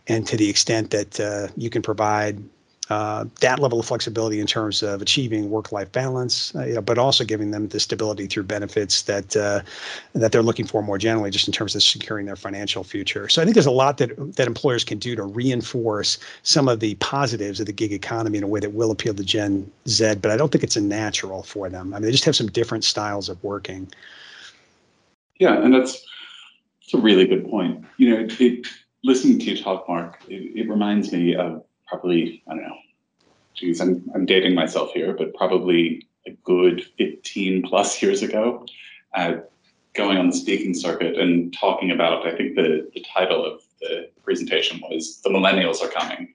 and 0.06 0.26
to 0.26 0.36
the 0.36 0.48
extent 0.48 0.90
that 0.90 1.18
uh, 1.18 1.48
you 1.56 1.70
can 1.70 1.82
provide 1.82 2.42
uh, 2.90 3.24
that 3.40 3.58
level 3.60 3.80
of 3.80 3.86
flexibility 3.86 4.40
in 4.40 4.46
terms 4.46 4.82
of 4.82 5.00
achieving 5.00 5.48
work-life 5.48 5.90
balance, 5.92 6.54
uh, 6.54 6.64
you 6.64 6.74
know, 6.74 6.82
but 6.82 6.98
also 6.98 7.24
giving 7.24 7.50
them 7.50 7.68
the 7.68 7.80
stability 7.80 8.26
through 8.26 8.42
benefits 8.42 9.02
that 9.02 9.34
uh, 9.36 9.60
that 10.12 10.32
they're 10.32 10.42
looking 10.42 10.66
for 10.66 10.82
more 10.82 10.98
generally, 10.98 11.30
just 11.30 11.48
in 11.48 11.52
terms 11.52 11.74
of 11.74 11.82
securing 11.82 12.26
their 12.26 12.36
financial 12.36 12.84
future. 12.84 13.28
So 13.28 13.40
I 13.40 13.44
think 13.44 13.54
there's 13.54 13.64
a 13.64 13.70
lot 13.70 13.98
that 13.98 14.36
that 14.36 14.46
employers 14.46 14.84
can 14.84 14.98
do 14.98 15.16
to 15.16 15.22
reinforce 15.22 16.18
some 16.42 16.68
of 16.68 16.80
the 16.80 16.94
positives 16.96 17.58
of 17.58 17.66
the 17.66 17.72
gig 17.72 17.92
economy 17.92 18.38
in 18.38 18.44
a 18.44 18.48
way 18.48 18.60
that 18.60 18.74
will 18.74 18.90
appeal 18.90 19.14
to 19.14 19.24
Gen 19.24 19.70
Z, 19.88 20.16
but 20.16 20.30
I 20.30 20.36
don't 20.36 20.52
think 20.52 20.64
it's 20.64 20.76
a 20.76 20.82
natural 20.82 21.42
for 21.42 21.70
them. 21.70 21.94
I 21.94 21.98
mean, 21.98 22.04
they 22.04 22.12
just 22.12 22.24
have 22.26 22.36
some 22.36 22.48
different 22.48 22.84
styles 22.84 23.28
of 23.30 23.42
working. 23.42 23.88
Yeah, 25.40 25.62
and 25.62 25.72
that's 25.74 26.04
a 26.92 26.98
really 26.98 27.26
good 27.26 27.48
point. 27.48 27.84
You 27.96 28.10
know, 28.10 28.26
it, 28.38 28.66
listening 29.02 29.38
to 29.40 29.44
you 29.46 29.62
talk, 29.62 29.88
Mark, 29.88 30.22
it, 30.28 30.60
it 30.60 30.68
reminds 30.68 31.12
me 31.12 31.34
of 31.34 31.64
probably, 31.86 32.42
I 32.48 32.54
don't 32.54 32.62
know, 32.62 32.76
geez, 33.54 33.80
I'm, 33.80 34.10
I'm 34.14 34.26
dating 34.26 34.54
myself 34.54 34.92
here, 34.92 35.14
but 35.14 35.34
probably 35.34 36.06
a 36.26 36.32
good 36.44 36.84
15 36.98 37.62
plus 37.62 38.02
years 38.02 38.22
ago, 38.22 38.66
uh, 39.14 39.34
going 39.94 40.18
on 40.18 40.28
the 40.28 40.36
speaking 40.36 40.74
circuit 40.74 41.16
and 41.16 41.52
talking 41.52 41.90
about, 41.90 42.26
I 42.26 42.36
think 42.36 42.56
the, 42.56 42.90
the 42.94 43.04
title 43.14 43.44
of 43.44 43.62
the 43.80 44.10
presentation 44.22 44.80
was 44.80 45.20
The 45.22 45.30
Millennials 45.30 45.82
Are 45.82 45.88
Coming. 45.88 46.34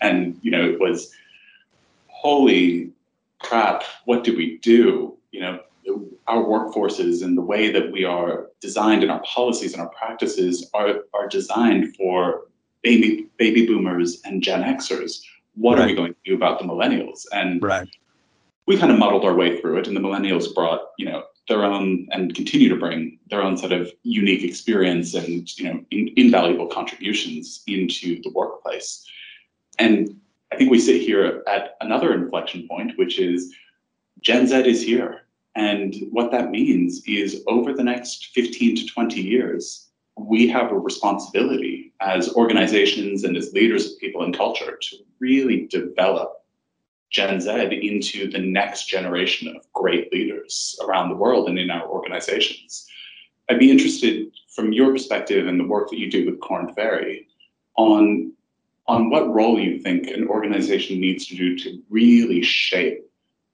And, 0.00 0.38
you 0.42 0.50
know, 0.50 0.64
it 0.64 0.78
was, 0.78 1.12
holy 2.06 2.90
crap, 3.40 3.82
what 4.04 4.24
do 4.24 4.36
we 4.36 4.58
do? 4.58 5.16
You 5.32 5.40
know, 5.40 5.60
our 6.26 6.44
workforces 6.44 7.24
and 7.24 7.36
the 7.36 7.42
way 7.42 7.72
that 7.72 7.90
we 7.90 8.04
are 8.04 8.50
designed 8.60 9.02
and 9.02 9.10
our 9.10 9.22
policies 9.22 9.72
and 9.72 9.82
our 9.82 9.88
practices 9.88 10.70
are, 10.74 11.00
are 11.12 11.28
designed 11.28 11.96
for 11.96 12.42
baby 12.82 13.28
baby 13.36 13.66
boomers 13.66 14.20
and 14.24 14.42
Gen 14.42 14.62
Xers. 14.62 15.22
What 15.54 15.78
right. 15.78 15.84
are 15.84 15.86
we 15.86 15.94
going 15.94 16.14
to 16.14 16.20
do 16.24 16.34
about 16.34 16.58
the 16.58 16.64
millennials? 16.64 17.26
And 17.32 17.62
right. 17.62 17.88
we 18.66 18.78
kind 18.78 18.92
of 18.92 18.98
muddled 18.98 19.24
our 19.24 19.34
way 19.34 19.60
through 19.60 19.78
it, 19.78 19.86
and 19.86 19.96
the 19.96 20.00
millennials 20.00 20.54
brought 20.54 20.80
you 20.98 21.06
know 21.06 21.24
their 21.48 21.64
own 21.64 22.06
and 22.12 22.34
continue 22.34 22.68
to 22.68 22.76
bring 22.76 23.18
their 23.28 23.42
own 23.42 23.56
set 23.56 23.72
of 23.72 23.90
unique 24.02 24.44
experience 24.44 25.14
and 25.14 25.58
you 25.58 25.64
know 25.64 25.84
in, 25.90 26.10
invaluable 26.16 26.66
contributions 26.66 27.62
into 27.66 28.20
the 28.22 28.30
workplace. 28.30 29.04
And 29.78 30.20
I 30.52 30.56
think 30.56 30.70
we 30.70 30.78
sit 30.78 31.00
here 31.00 31.42
at 31.46 31.76
another 31.80 32.12
inflection 32.12 32.66
point, 32.68 32.98
which 32.98 33.18
is 33.18 33.54
Gen 34.20 34.46
Z 34.46 34.68
is 34.68 34.82
here. 34.82 35.22
And 35.56 35.94
what 36.10 36.30
that 36.30 36.50
means 36.50 37.02
is 37.06 37.42
over 37.46 37.72
the 37.72 37.82
next 37.82 38.26
15 38.34 38.76
to 38.76 38.86
20 38.86 39.20
years, 39.20 39.88
we 40.16 40.48
have 40.48 40.70
a 40.70 40.78
responsibility 40.78 41.79
as 42.00 42.32
organizations 42.34 43.24
and 43.24 43.36
as 43.36 43.52
leaders 43.52 43.92
of 43.92 43.98
people 43.98 44.22
and 44.22 44.36
culture 44.36 44.78
to 44.80 44.96
really 45.18 45.66
develop 45.66 46.32
Gen 47.10 47.40
Z 47.40 47.50
into 47.50 48.30
the 48.30 48.38
next 48.38 48.86
generation 48.86 49.54
of 49.54 49.70
great 49.72 50.12
leaders 50.12 50.78
around 50.84 51.08
the 51.08 51.16
world 51.16 51.48
and 51.48 51.58
in 51.58 51.70
our 51.70 51.86
organizations. 51.86 52.86
I'd 53.48 53.58
be 53.58 53.70
interested 53.70 54.28
from 54.54 54.72
your 54.72 54.92
perspective 54.92 55.46
and 55.46 55.58
the 55.58 55.66
work 55.66 55.90
that 55.90 55.98
you 55.98 56.10
do 56.10 56.24
with 56.24 56.40
Korn 56.40 56.72
Ferry 56.74 57.26
on 57.76 58.32
on 58.86 59.08
what 59.08 59.32
role 59.32 59.60
you 59.60 59.78
think 59.78 60.08
an 60.08 60.26
organization 60.26 61.00
needs 61.00 61.26
to 61.26 61.36
do 61.36 61.56
to 61.56 61.80
really 61.90 62.42
shape 62.42 63.08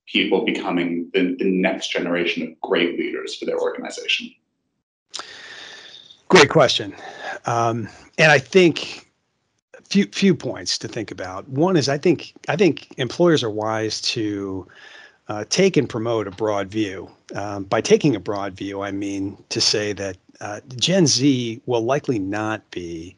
people 0.07 0.45
becoming 0.45 1.11
the, 1.13 1.37
the 1.39 1.45
next 1.45 1.91
generation 1.91 2.43
of 2.43 2.61
great 2.63 2.99
leaders 2.99 3.37
for 3.37 3.45
their 3.45 3.59
organization. 3.59 4.33
Great 6.29 6.49
question. 6.49 6.95
Um, 7.47 7.89
and 8.19 8.33
I 8.33 8.39
think 8.39 9.11
few 9.89 10.07
few 10.07 10.35
points 10.35 10.79
to 10.79 10.89
think 10.89 11.11
about. 11.11 11.49
One 11.49 11.77
is 11.77 11.89
I 11.89 11.99
think 11.99 12.35
I 12.49 12.57
think 12.57 12.89
employers 12.99 13.43
are 13.43 13.51
wise 13.51 14.01
to 14.03 14.67
uh, 15.29 15.45
take 15.49 15.77
and 15.77 15.89
promote 15.89 16.27
a 16.27 16.33
broad 16.33 16.69
view. 16.69 17.11
Um, 17.35 17.65
by 17.65 17.81
taking 17.81 18.15
a 18.15 18.21
broad 18.21 18.55
view, 18.55 18.83
I 18.83 18.91
mean 18.91 19.43
to 19.49 19.61
say 19.61 19.93
that 19.95 20.17
uh, 20.41 20.61
Gen 20.77 21.07
Z 21.07 21.61
will 21.67 21.83
likely 21.83 22.19
not 22.19 22.69
be 22.71 23.17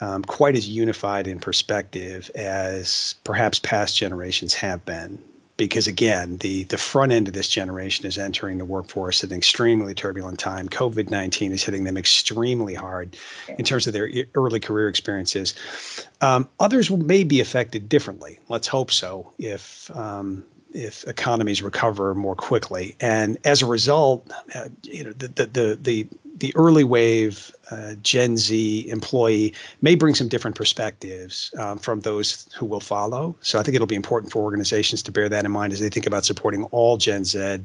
um, 0.00 0.22
quite 0.22 0.56
as 0.56 0.68
unified 0.68 1.26
in 1.26 1.40
perspective 1.40 2.30
as 2.34 3.14
perhaps 3.24 3.58
past 3.58 3.96
generations 3.96 4.54
have 4.54 4.84
been 4.84 5.22
because 5.58 5.86
again, 5.86 6.38
the 6.38 6.64
the 6.64 6.78
front 6.78 7.12
end 7.12 7.28
of 7.28 7.34
this 7.34 7.48
generation 7.48 8.06
is 8.06 8.16
entering 8.16 8.56
the 8.56 8.64
workforce 8.64 9.22
at 9.22 9.30
an 9.30 9.36
extremely 9.36 9.92
turbulent 9.92 10.38
time. 10.38 10.68
COVID 10.70 11.10
nineteen 11.10 11.52
is 11.52 11.62
hitting 11.62 11.84
them 11.84 11.98
extremely 11.98 12.72
hard 12.72 13.18
in 13.58 13.64
terms 13.66 13.86
of 13.86 13.92
their 13.92 14.08
early 14.34 14.60
career 14.60 14.88
experiences. 14.88 15.52
Um, 16.22 16.48
others 16.58 16.90
may 16.90 17.24
be 17.24 17.40
affected 17.40 17.90
differently. 17.90 18.38
Let's 18.48 18.68
hope 18.68 18.90
so. 18.90 19.34
If 19.38 19.90
um, 19.94 20.44
if 20.72 21.04
economies 21.04 21.62
recover 21.62 22.14
more 22.14 22.34
quickly. 22.34 22.96
And 23.00 23.38
as 23.44 23.62
a 23.62 23.66
result, 23.66 24.30
uh, 24.54 24.68
you 24.82 25.04
know, 25.04 25.12
the, 25.12 25.28
the, 25.28 25.46
the, 25.80 26.06
the, 26.36 26.54
early 26.54 26.84
wave 26.84 27.52
uh, 27.70 27.94
Gen 28.02 28.36
Z 28.36 28.88
employee 28.88 29.54
may 29.82 29.94
bring 29.94 30.14
some 30.14 30.28
different 30.28 30.56
perspectives 30.56 31.52
um, 31.58 31.78
from 31.78 32.00
those 32.00 32.48
who 32.56 32.64
will 32.64 32.80
follow. 32.80 33.34
So 33.40 33.58
I 33.58 33.62
think 33.62 33.74
it'll 33.74 33.88
be 33.88 33.96
important 33.96 34.32
for 34.32 34.42
organizations 34.42 35.02
to 35.04 35.12
bear 35.12 35.28
that 35.28 35.44
in 35.44 35.50
mind 35.50 35.72
as 35.72 35.80
they 35.80 35.88
think 35.88 36.06
about 36.06 36.24
supporting 36.24 36.64
all 36.64 36.96
Gen 36.96 37.24
Z 37.24 37.58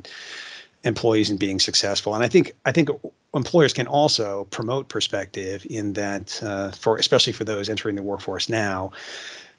employees 0.84 1.30
and 1.30 1.40
being 1.40 1.60
successful. 1.60 2.16
And 2.16 2.24
I 2.24 2.28
think 2.28 2.54
I 2.66 2.72
think 2.72 2.90
employers 3.34 3.74
can 3.74 3.88
also 3.88 4.46
promote 4.46 4.90
perspective 4.90 5.66
in 5.70 5.94
that 5.94 6.42
uh, 6.44 6.72
for 6.72 6.98
especially 6.98 7.34
for 7.34 7.44
those 7.44 7.70
entering 7.70 7.96
the 7.96 8.04
workforce 8.04 8.50
now 8.50 8.92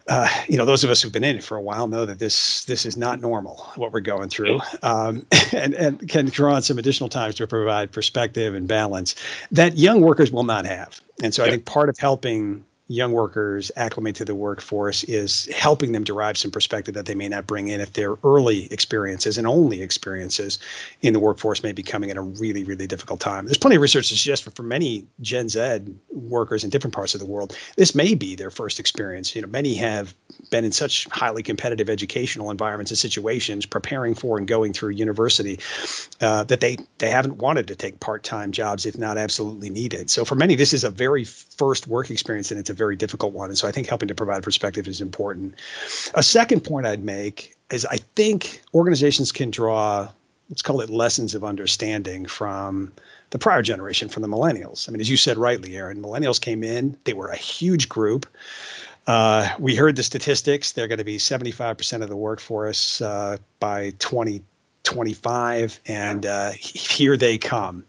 uh, 0.08 0.28
you 0.48 0.58
know, 0.58 0.66
those 0.66 0.84
of 0.84 0.90
us 0.90 1.00
who've 1.00 1.12
been 1.12 1.24
in 1.24 1.36
it 1.36 1.44
for 1.44 1.56
a 1.56 1.62
while 1.62 1.86
know 1.86 2.04
that 2.04 2.18
this 2.18 2.64
this 2.66 2.84
is 2.84 2.96
not 2.96 3.20
normal 3.20 3.56
what 3.76 3.92
we're 3.92 4.00
going 4.00 4.28
through, 4.28 4.60
um, 4.82 5.24
and 5.52 5.74
and 5.74 6.08
can 6.08 6.26
draw 6.26 6.54
on 6.54 6.62
some 6.62 6.78
additional 6.78 7.08
times 7.08 7.34
to 7.36 7.46
provide 7.46 7.90
perspective 7.90 8.54
and 8.54 8.68
balance 8.68 9.14
that 9.50 9.78
young 9.78 10.02
workers 10.02 10.30
will 10.30 10.44
not 10.44 10.66
have. 10.66 11.00
And 11.22 11.32
so, 11.32 11.42
yep. 11.42 11.48
I 11.48 11.50
think 11.52 11.64
part 11.64 11.88
of 11.88 11.96
helping 11.98 12.64
young 12.88 13.12
workers 13.12 13.72
acclimate 13.76 14.14
to 14.14 14.24
the 14.24 14.34
workforce 14.34 15.04
is 15.04 15.46
helping 15.46 15.92
them 15.92 16.04
derive 16.04 16.36
some 16.36 16.50
perspective 16.50 16.94
that 16.94 17.06
they 17.06 17.14
may 17.14 17.28
not 17.28 17.46
bring 17.46 17.68
in 17.68 17.80
if 17.80 17.94
their 17.94 18.16
early 18.24 18.70
experiences 18.72 19.38
and 19.38 19.46
only 19.46 19.80
experiences 19.80 20.58
in 21.00 21.14
the 21.14 21.20
workforce 21.20 21.62
may 21.62 21.72
be 21.72 21.82
coming 21.82 22.10
at 22.10 22.16
a 22.18 22.20
really, 22.20 22.62
really 22.62 22.86
difficult 22.86 23.20
time. 23.20 23.46
There's 23.46 23.56
plenty 23.56 23.76
of 23.76 23.82
research 23.82 24.10
that 24.10 24.16
suggests 24.16 24.46
for 24.54 24.62
many 24.62 25.06
Gen 25.22 25.48
Z 25.48 25.80
workers 26.10 26.62
in 26.62 26.70
different 26.70 26.94
parts 26.94 27.14
of 27.14 27.20
the 27.20 27.26
world, 27.26 27.56
this 27.76 27.94
may 27.94 28.14
be 28.14 28.34
their 28.34 28.50
first 28.50 28.78
experience. 28.78 29.34
You 29.34 29.42
know, 29.42 29.48
many 29.48 29.74
have 29.74 30.14
been 30.50 30.64
in 30.64 30.72
such 30.72 31.06
highly 31.06 31.42
competitive 31.42 31.88
educational 31.88 32.50
environments 32.50 32.90
and 32.90 32.98
situations 32.98 33.64
preparing 33.64 34.14
for 34.14 34.36
and 34.36 34.46
going 34.46 34.72
through 34.72 34.90
university 34.90 35.58
uh, 36.20 36.44
that 36.44 36.60
they 36.60 36.76
they 36.98 37.10
haven't 37.10 37.38
wanted 37.38 37.66
to 37.68 37.74
take 37.74 38.00
part-time 38.00 38.52
jobs 38.52 38.84
if 38.84 38.98
not 38.98 39.16
absolutely 39.16 39.70
needed. 39.70 40.10
So 40.10 40.24
for 40.24 40.34
many, 40.34 40.54
this 40.54 40.72
is 40.72 40.84
a 40.84 40.90
very 40.90 41.24
first 41.24 41.86
work 41.86 42.10
experience 42.10 42.50
and 42.50 42.60
it's 42.60 42.70
a 42.74 42.76
very 42.76 42.96
difficult 42.96 43.32
one. 43.32 43.48
And 43.48 43.56
so 43.56 43.66
I 43.66 43.72
think 43.72 43.88
helping 43.88 44.08
to 44.08 44.14
provide 44.14 44.42
perspective 44.42 44.86
is 44.86 45.00
important. 45.00 45.54
A 46.14 46.22
second 46.22 46.60
point 46.60 46.86
I'd 46.86 47.04
make 47.04 47.56
is 47.70 47.86
I 47.86 47.98
think 48.16 48.62
organizations 48.74 49.32
can 49.32 49.50
draw, 49.50 50.08
let's 50.50 50.62
call 50.62 50.80
it 50.80 50.90
lessons 50.90 51.34
of 51.34 51.44
understanding 51.44 52.26
from 52.26 52.92
the 53.30 53.38
prior 53.38 53.62
generation, 53.62 54.08
from 54.08 54.22
the 54.22 54.28
millennials. 54.28 54.88
I 54.88 54.92
mean, 54.92 55.00
as 55.00 55.08
you 55.08 55.16
said 55.16 55.38
rightly, 55.38 55.76
Aaron, 55.76 56.02
millennials 56.02 56.40
came 56.40 56.62
in, 56.62 56.96
they 57.04 57.14
were 57.14 57.28
a 57.28 57.36
huge 57.36 57.88
group. 57.88 58.26
Uh, 59.06 59.48
we 59.58 59.74
heard 59.74 59.96
the 59.96 60.02
statistics. 60.02 60.72
They're 60.72 60.88
going 60.88 60.98
to 60.98 61.04
be 61.04 61.18
75% 61.18 62.02
of 62.02 62.08
the 62.08 62.16
workforce 62.16 63.00
uh, 63.02 63.36
by 63.60 63.90
2025, 63.98 65.80
and 65.86 66.24
uh, 66.24 66.52
here 66.52 67.16
they 67.16 67.36
come. 67.36 67.84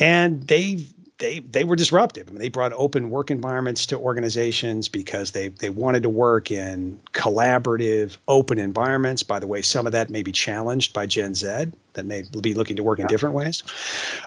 And 0.00 0.46
they 0.46 0.86
they 1.18 1.40
they 1.40 1.64
were 1.64 1.76
disruptive. 1.76 2.28
I 2.28 2.32
mean, 2.32 2.40
they 2.40 2.48
brought 2.48 2.72
open 2.72 3.10
work 3.10 3.30
environments 3.30 3.86
to 3.86 3.98
organizations 3.98 4.88
because 4.88 5.30
they 5.30 5.48
they 5.48 5.70
wanted 5.70 6.02
to 6.02 6.08
work 6.08 6.50
in 6.50 7.00
collaborative, 7.12 8.16
open 8.26 8.58
environments. 8.58 9.22
By 9.22 9.38
the 9.38 9.46
way, 9.46 9.62
some 9.62 9.86
of 9.86 9.92
that 9.92 10.10
may 10.10 10.22
be 10.22 10.32
challenged 10.32 10.92
by 10.92 11.06
Gen 11.06 11.34
Z 11.34 11.66
that 11.92 12.06
may 12.06 12.24
be 12.40 12.54
looking 12.54 12.74
to 12.76 12.82
work 12.82 12.98
in 12.98 13.06
different 13.06 13.36
ways. 13.36 13.62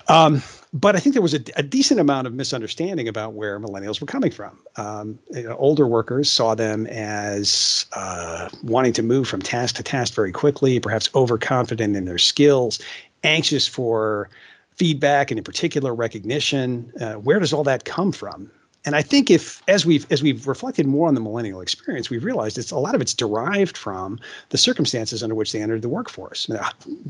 Um, 0.07 0.41
but 0.73 0.95
I 0.95 0.99
think 0.99 1.13
there 1.13 1.21
was 1.21 1.33
a, 1.33 1.41
a, 1.57 1.63
decent 1.63 1.99
amount 1.99 2.27
of 2.27 2.33
misunderstanding 2.33 3.07
about 3.07 3.33
where 3.33 3.59
millennials 3.59 3.99
were 3.99 4.07
coming 4.07 4.31
from. 4.31 4.57
Um, 4.77 5.19
you 5.31 5.43
know, 5.43 5.55
older 5.57 5.87
workers 5.87 6.31
saw 6.31 6.55
them 6.55 6.87
as 6.87 7.85
uh, 7.93 8.49
wanting 8.63 8.93
to 8.93 9.03
move 9.03 9.27
from 9.27 9.41
task 9.41 9.75
to 9.75 9.83
task 9.83 10.13
very 10.13 10.31
quickly, 10.31 10.79
perhaps 10.79 11.09
overconfident 11.13 11.95
in 11.95 12.05
their 12.05 12.17
skills, 12.17 12.79
anxious 13.23 13.67
for 13.67 14.29
feedback 14.77 15.31
and 15.31 15.37
in 15.37 15.43
particular 15.43 15.93
recognition 15.93 16.91
uh, 17.01 17.13
where 17.15 17.39
does 17.39 17.51
all 17.51 17.63
that 17.63 17.85
come 17.85 18.11
from? 18.11 18.49
And 18.85 18.95
i 18.95 19.01
think 19.01 19.29
if 19.29 19.61
as 19.67 19.85
we've 19.85 20.09
as 20.11 20.23
we've 20.23 20.47
reflected 20.47 20.87
more 20.87 21.09
on 21.09 21.15
the 21.15 21.19
millennial 21.19 21.59
experience 21.59 22.09
we've 22.09 22.23
realized 22.23 22.57
it's 22.57 22.71
a 22.71 22.77
lot 22.77 22.95
of 22.95 23.01
it's 23.01 23.13
derived 23.13 23.75
from 23.75 24.17
the 24.49 24.57
circumstances 24.57 25.21
under 25.21 25.35
which 25.35 25.51
they 25.51 25.61
entered 25.61 25.81
the 25.81 25.89
workforce. 25.89 26.49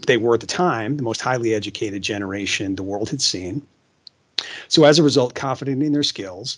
They 0.08 0.18
were 0.18 0.34
at 0.34 0.40
the 0.40 0.48
time 0.48 0.98
the 0.98 1.04
most 1.04 1.22
highly 1.22 1.54
educated 1.54 2.02
generation 2.02 2.76
the 2.76 2.84
world 2.84 3.10
had 3.10 3.22
seen. 3.22 3.62
So 4.70 4.86
as 4.86 4.98
a 4.98 5.04
result 5.04 5.36
confident 5.36 5.84
in 5.84 5.94
their 5.94 6.04
skills 6.04 6.58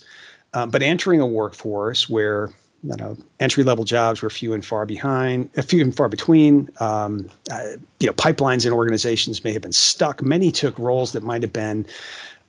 um, 0.54 0.70
but 0.70 0.82
entering 0.82 1.20
a 1.20 1.26
workforce 1.26 2.08
where 2.08 2.50
you 2.82 2.96
know, 2.96 3.16
entry 3.40 3.62
level 3.62 3.84
jobs 3.84 4.22
were 4.22 4.30
few 4.30 4.52
and 4.52 4.64
far 4.64 4.86
behind, 4.86 5.50
a 5.56 5.62
few 5.62 5.82
and 5.82 5.94
far 5.94 6.08
between. 6.08 6.68
Um, 6.80 7.28
uh, 7.50 7.76
you 7.98 8.06
know, 8.06 8.12
pipelines 8.14 8.66
in 8.66 8.72
organizations 8.72 9.44
may 9.44 9.52
have 9.52 9.62
been 9.62 9.72
stuck. 9.72 10.22
Many 10.22 10.50
took 10.50 10.78
roles 10.78 11.12
that 11.12 11.22
might 11.22 11.42
have 11.42 11.52
been 11.52 11.86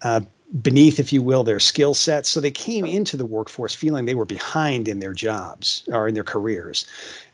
uh, 0.04 0.22
beneath, 0.62 1.00
if 1.00 1.12
you 1.14 1.22
will, 1.22 1.44
their 1.44 1.60
skill 1.60 1.94
sets. 1.94 2.30
So 2.30 2.40
they 2.40 2.52
came 2.52 2.86
into 2.86 3.18
the 3.18 3.26
workforce 3.26 3.76
feeling 3.76 4.06
they 4.06 4.16
were 4.16 4.26
behind 4.26 4.88
in 4.88 5.00
their 5.00 5.14
jobs 5.14 5.84
or 5.88 6.08
in 6.08 6.14
their 6.14 6.24
careers. 6.24 6.86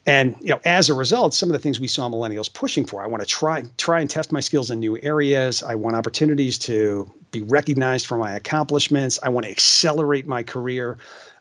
And 0.05 0.35
you 0.39 0.49
know, 0.49 0.61
as 0.65 0.89
a 0.89 0.93
result, 0.93 1.33
some 1.33 1.49
of 1.49 1.53
the 1.53 1.59
things 1.59 1.79
we 1.79 1.87
saw 1.87 2.09
millennials 2.09 2.51
pushing 2.51 2.85
for, 2.85 3.03
I 3.03 3.07
want 3.07 3.21
to 3.21 3.27
try 3.27 3.63
try 3.77 3.99
and 3.99 4.09
test 4.09 4.31
my 4.31 4.39
skills 4.39 4.71
in 4.71 4.79
new 4.79 4.97
areas. 5.01 5.61
I 5.63 5.75
want 5.75 5.95
opportunities 5.95 6.57
to 6.59 7.11
be 7.31 7.41
recognized 7.41 8.05
for 8.05 8.17
my 8.17 8.33
accomplishments. 8.33 9.19
I 9.21 9.29
want 9.29 9.45
to 9.45 9.51
accelerate 9.51 10.25
my 10.25 10.43
career. 10.43 10.97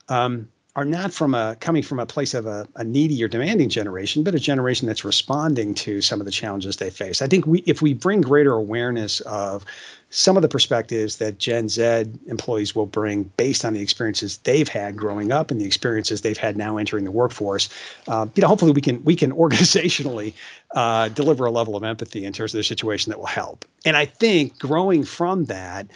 Um, 0.08 0.48
are 0.76 0.84
not 0.84 1.12
from 1.12 1.34
a 1.34 1.56
coming 1.58 1.82
from 1.82 1.98
a 1.98 2.04
place 2.04 2.34
of 2.34 2.44
a, 2.46 2.68
a, 2.76 2.84
needy 2.84 3.24
or 3.24 3.28
demanding 3.28 3.70
generation, 3.70 4.22
but 4.22 4.34
a 4.34 4.38
generation 4.38 4.86
that's 4.86 5.06
responding 5.06 5.74
to 5.74 6.02
some 6.02 6.20
of 6.20 6.26
the 6.26 6.30
challenges 6.30 6.76
they 6.76 6.90
face. 6.90 7.22
I 7.22 7.26
think 7.26 7.46
we, 7.46 7.60
if 7.60 7.80
we 7.80 7.94
bring 7.94 8.20
greater 8.20 8.52
awareness 8.52 9.20
of 9.22 9.64
some 10.10 10.36
of 10.36 10.42
the 10.42 10.48
perspectives 10.48 11.16
that 11.16 11.38
Gen 11.38 11.70
Z 11.70 12.04
employees 12.26 12.74
will 12.74 12.86
bring 12.86 13.24
based 13.38 13.64
on 13.64 13.72
the 13.72 13.80
experiences 13.80 14.36
they've 14.38 14.68
had 14.68 14.96
growing 14.96 15.32
up 15.32 15.50
and 15.50 15.58
the 15.58 15.64
experiences 15.64 16.20
they've 16.20 16.36
had 16.36 16.58
now 16.58 16.76
entering 16.76 17.04
the 17.04 17.10
workforce, 17.10 17.70
uh, 18.08 18.26
you 18.34 18.42
know, 18.42 18.48
hopefully 18.48 18.72
we 18.72 18.82
can 18.82 19.02
we 19.02 19.16
can 19.16 19.32
organizationally 19.44 20.34
uh, 20.72 21.08
deliver 21.08 21.46
a 21.46 21.50
level 21.50 21.74
of 21.74 21.84
empathy 21.84 22.24
in 22.26 22.34
terms 22.34 22.52
of 22.52 22.58
the 22.58 22.64
situation 22.64 23.10
that 23.10 23.18
will 23.18 23.26
help. 23.26 23.64
And 23.86 23.96
I 23.96 24.04
think 24.04 24.58
growing 24.58 25.04
from 25.04 25.46
that, 25.46 25.86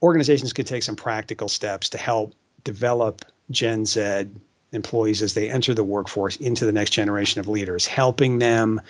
organizations 0.00 0.52
can 0.52 0.64
take 0.64 0.84
some 0.84 0.94
practical 0.94 1.48
steps 1.48 1.88
to 1.88 1.98
help 1.98 2.34
develop 2.62 3.24
Gen 3.50 3.86
Z 3.86 4.26
employees 4.72 5.22
as 5.22 5.34
they 5.34 5.50
enter 5.50 5.74
the 5.74 5.84
workforce 5.84 6.36
into 6.36 6.66
the 6.66 6.72
next 6.72 6.90
generation 6.90 7.40
of 7.40 7.48
leaders, 7.48 7.86
helping 7.86 8.38
them 8.38 8.80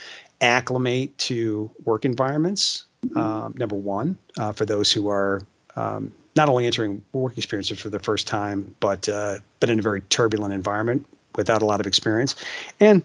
acclimate 0.41 1.17
to 1.19 1.71
work 1.85 2.05
environments. 2.05 2.85
Um, 3.15 3.55
number 3.57 3.77
one, 3.77 4.19
uh, 4.39 4.53
for 4.53 4.67
those 4.67 4.91
who 4.91 5.09
are 5.09 5.43
um, 5.77 6.13
not 6.35 6.49
only 6.49 6.67
entering 6.67 7.03
work 7.13 7.39
experiences 7.39 7.79
for 7.79 7.91
the 7.91 8.01
first 8.01 8.27
time, 8.27 8.75
but 8.81 9.09
uh, 9.09 9.39
but 9.61 9.71
in 9.71 9.79
a 9.79 9.83
very 9.83 10.01
turbulent 10.03 10.53
environment 10.53 11.07
without 11.37 11.63
a 11.63 11.65
lot 11.65 11.79
of 11.79 11.87
experience, 11.87 12.35
and 12.81 13.03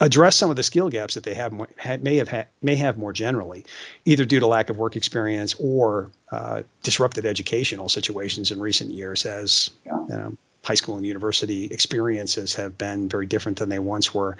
address 0.00 0.36
some 0.36 0.48
of 0.48 0.56
the 0.56 0.62
skill 0.62 0.88
gaps 0.88 1.14
that 1.14 1.24
they 1.24 1.34
have 1.34 1.52
may 2.02 2.16
have 2.16 2.28
ha- 2.28 2.46
may 2.62 2.74
have 2.76 2.96
more 2.96 3.12
generally, 3.12 3.64
either 4.06 4.24
due 4.24 4.40
to 4.40 4.46
lack 4.46 4.70
of 4.70 4.78
work 4.78 4.96
experience 4.96 5.54
or 5.58 6.10
uh, 6.32 6.62
disrupted 6.82 7.26
educational 7.26 7.88
situations 7.88 8.50
in 8.50 8.60
recent 8.60 8.90
years, 8.90 9.26
as 9.26 9.70
yeah. 9.84 9.98
you 10.08 10.16
know, 10.16 10.36
high 10.64 10.74
school 10.74 10.96
and 10.96 11.06
university 11.06 11.66
experiences 11.66 12.54
have 12.54 12.76
been 12.76 13.08
very 13.08 13.26
different 13.26 13.58
than 13.58 13.68
they 13.68 13.78
once 13.78 14.12
were. 14.14 14.36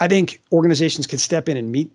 I 0.00 0.08
think 0.08 0.40
organizations 0.52 1.06
can 1.06 1.18
step 1.18 1.48
in 1.48 1.56
and 1.56 1.72
meet 1.72 1.90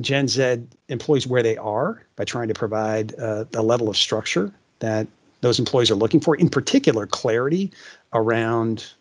Gen 0.00 0.28
Z 0.28 0.62
employees 0.88 1.26
where 1.26 1.42
they 1.42 1.56
are 1.56 2.02
by 2.16 2.24
trying 2.24 2.48
to 2.48 2.54
provide 2.54 3.18
uh, 3.18 3.44
a 3.54 3.62
level 3.62 3.88
of 3.88 3.96
structure 3.96 4.52
that 4.78 5.06
those 5.40 5.58
employees 5.58 5.90
are 5.90 5.96
looking 5.96 6.20
for, 6.20 6.34
in 6.36 6.48
particular, 6.48 7.06
clarity 7.06 7.70
around 8.12 8.92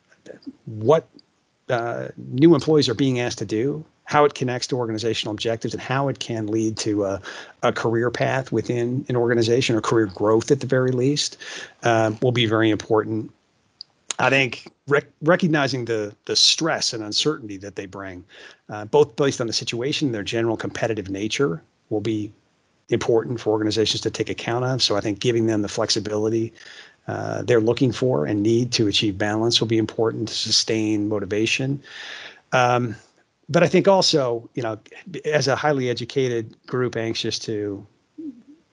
what 0.66 1.08
uh, 1.70 2.08
new 2.18 2.56
employees 2.56 2.88
are 2.90 2.94
being 2.94 3.20
asked 3.20 3.40
to 3.40 3.46
do, 3.46 3.84
how 4.06 4.24
it 4.24 4.34
connects 4.34 4.68
to 4.68 4.78
organizational 4.78 5.34
objectives, 5.34 5.74
and 5.74 5.82
how 5.82 6.08
it 6.08 6.20
can 6.20 6.48
lead 6.48 6.78
to 6.78 7.06
a, 7.06 7.22
a 7.64 7.74
career 7.74 8.10
path 8.10 8.52
within 8.52 9.06
an 9.10 9.16
organization 9.16 9.76
or 9.76 9.82
career 9.82 10.06
growth 10.08 10.50
at 10.52 10.60
the 10.62 10.68
very 10.68 10.92
least 10.92 11.38
uh, 11.84 12.12
will 12.22 12.32
be 12.32 12.46
very 12.46 12.70
important. 12.70 13.32
I 14.20 14.30
think 14.30 14.72
rec- 14.88 15.12
recognizing 15.22 15.86
the 15.86 16.16
the 16.26 16.36
stress 16.36 16.94
and 16.94 17.04
uncertainty 17.04 17.58
that 17.58 17.76
they 17.76 17.86
bring, 17.86 18.26
uh, 18.70 18.86
both 18.86 19.16
based 19.16 19.40
on 19.42 19.48
the 19.48 19.54
situation 19.54 20.08
and 20.08 20.16
their 20.16 20.24
general 20.24 20.58
competitive 20.58 21.10
nature, 21.10 21.62
will 21.90 22.02
be 22.02 22.32
important 22.90 23.40
for 23.40 23.52
organizations 23.52 24.02
to 24.02 24.10
take 24.10 24.30
account 24.30 24.66
of. 24.66 24.82
So 24.82 24.96
I 24.96 25.02
think 25.02 25.20
giving 25.20 25.46
them 25.46 25.62
the 25.62 25.68
flexibility 25.68 26.54
uh, 27.08 27.42
they're 27.44 27.62
looking 27.62 27.92
for 27.92 28.26
and 28.26 28.44
need 28.44 28.72
to 28.74 28.88
achieve 28.88 29.18
balance 29.18 29.60
will 29.60 29.68
be 29.68 29.78
important 29.78 30.28
to 30.28 30.34
sustain 30.34 31.08
motivation. 31.08 31.82
Um, 32.52 32.96
but 33.50 33.64
I 33.64 33.68
think 33.68 33.88
also, 33.88 34.50
you 34.56 34.64
know, 34.64 34.78
as 35.24 35.48
a 35.48 35.56
highly 35.56 35.90
educated 35.90 36.56
group 36.68 36.98
anxious 36.98 37.40
to 37.40 37.86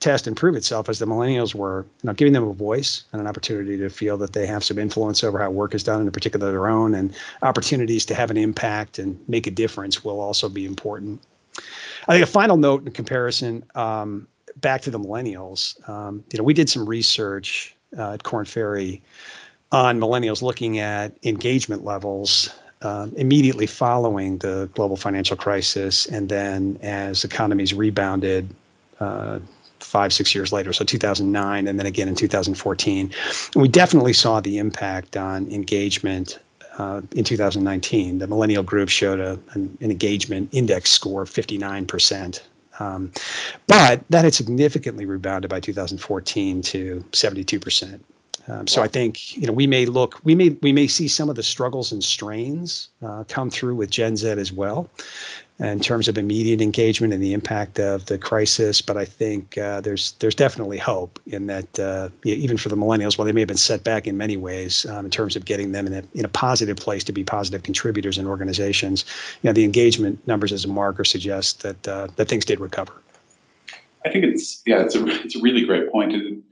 test 0.04 0.26
and 0.26 0.36
prove 0.36 0.54
itself 0.54 0.90
as 0.90 0.98
the 0.98 1.06
millennials 1.06 1.54
were, 1.54 1.86
you 2.02 2.06
know, 2.06 2.12
giving 2.12 2.34
them 2.34 2.46
a 2.46 2.52
voice 2.52 3.04
and 3.12 3.22
an 3.22 3.26
opportunity 3.26 3.78
to 3.78 3.88
feel 3.88 4.18
that 4.18 4.34
they 4.34 4.46
have 4.46 4.62
some 4.62 4.78
influence 4.78 5.24
over 5.24 5.38
how 5.38 5.50
work 5.50 5.74
is 5.74 5.82
done, 5.82 6.02
in 6.02 6.12
particular 6.12 6.50
their 6.50 6.68
own, 6.68 6.94
and 6.94 7.16
opportunities 7.42 8.04
to 8.04 8.14
have 8.14 8.30
an 8.30 8.36
impact 8.36 8.98
and 8.98 9.18
make 9.28 9.46
a 9.46 9.50
difference 9.50 10.04
will 10.04 10.20
also 10.20 10.46
be 10.50 10.66
important. 10.66 11.22
I 12.06 12.12
think 12.12 12.22
a 12.22 12.30
final 12.30 12.58
note 12.58 12.84
in 12.86 12.92
comparison, 12.92 13.64
um, 13.74 14.28
back 14.56 14.82
to 14.82 14.90
the 14.90 15.00
millennials, 15.00 15.88
um, 15.88 16.22
you 16.30 16.38
know, 16.38 16.44
we 16.44 16.52
did 16.52 16.68
some 16.68 16.86
research 16.86 17.74
uh, 17.96 18.12
at 18.12 18.24
Korn 18.24 18.44
Ferry 18.44 19.00
on 19.72 19.98
millennials 19.98 20.42
looking 20.42 20.80
at 20.80 21.16
engagement 21.22 21.82
levels 21.82 22.50
um, 22.82 23.10
immediately 23.16 23.66
following 23.66 24.36
the 24.38 24.68
global 24.74 24.96
financial 24.96 25.36
crisis, 25.36 26.04
and 26.04 26.28
then 26.28 26.78
as 26.82 27.24
economies 27.24 27.72
rebounded 27.72 28.54
uh, 29.00 29.38
five, 29.84 30.12
six 30.12 30.34
years 30.34 30.52
later, 30.52 30.72
so 30.72 30.84
2009, 30.84 31.68
and 31.68 31.78
then 31.78 31.86
again 31.86 32.08
in 32.08 32.14
2014. 32.14 33.12
And 33.54 33.62
we 33.62 33.68
definitely 33.68 34.12
saw 34.12 34.40
the 34.40 34.58
impact 34.58 35.16
on 35.16 35.50
engagement 35.50 36.38
uh, 36.78 37.02
in 37.14 37.24
2019. 37.24 38.18
The 38.18 38.26
millennial 38.26 38.62
group 38.62 38.88
showed 38.88 39.20
a, 39.20 39.38
an, 39.52 39.76
an 39.80 39.90
engagement 39.90 40.48
index 40.52 40.90
score 40.90 41.22
of 41.22 41.30
59%. 41.30 42.40
Um, 42.80 43.12
but 43.68 44.02
that 44.10 44.24
had 44.24 44.34
significantly 44.34 45.06
rebounded 45.06 45.48
by 45.48 45.60
2014 45.60 46.62
to 46.62 47.04
72%. 47.12 48.00
Um, 48.46 48.66
so 48.66 48.82
I 48.82 48.88
think 48.88 49.36
you 49.36 49.46
know 49.46 49.54
we 49.54 49.66
may 49.66 49.86
look 49.86 50.20
we 50.22 50.34
may 50.34 50.50
we 50.60 50.70
may 50.70 50.86
see 50.86 51.08
some 51.08 51.30
of 51.30 51.36
the 51.36 51.42
struggles 51.42 51.92
and 51.92 52.04
strains 52.04 52.88
uh, 53.02 53.24
come 53.26 53.48
through 53.48 53.74
with 53.74 53.90
Gen 53.90 54.16
Z 54.16 54.28
as 54.28 54.52
well, 54.52 54.90
in 55.60 55.78
terms 55.78 56.08
of 56.08 56.18
immediate 56.18 56.60
engagement 56.60 57.12
and 57.12 57.22
the 57.22 57.32
impact 57.32 57.78
of 57.78 58.06
the 58.06 58.18
crisis. 58.18 58.82
But 58.82 58.96
I 58.96 59.04
think 59.04 59.56
uh, 59.56 59.80
there's 59.80 60.12
there's 60.18 60.34
definitely 60.34 60.78
hope 60.78 61.20
in 61.26 61.46
that 61.46 61.78
uh, 61.78 62.08
even 62.24 62.56
for 62.56 62.68
the 62.68 62.76
millennials, 62.76 63.16
while 63.16 63.24
they 63.24 63.32
may 63.32 63.40
have 63.40 63.48
been 63.48 63.56
set 63.56 63.84
back 63.84 64.06
in 64.06 64.16
many 64.16 64.36
ways 64.36 64.84
um, 64.86 65.04
in 65.04 65.10
terms 65.10 65.36
of 65.36 65.44
getting 65.44 65.72
them 65.72 65.86
in 65.86 65.94
a 65.94 66.02
in 66.14 66.24
a 66.24 66.28
positive 66.28 66.76
place 66.76 67.04
to 67.04 67.12
be 67.12 67.22
positive 67.22 67.62
contributors 67.62 68.18
in 68.18 68.26
organizations, 68.26 69.04
you 69.42 69.48
know 69.48 69.52
the 69.52 69.64
engagement 69.64 70.26
numbers 70.26 70.52
as 70.52 70.64
a 70.64 70.68
marker 70.68 71.04
suggest 71.04 71.62
that 71.62 71.88
uh, 71.88 72.08
that 72.16 72.28
things 72.28 72.44
did 72.44 72.60
recover. 72.60 72.94
I 74.04 74.10
think 74.10 74.24
it's 74.24 74.62
yeah 74.66 74.80
it's 74.80 74.96
a 74.96 75.06
it's 75.06 75.36
a 75.36 75.40
really 75.40 75.64
great 75.64 75.90
point. 75.92 76.12
And, 76.12 76.42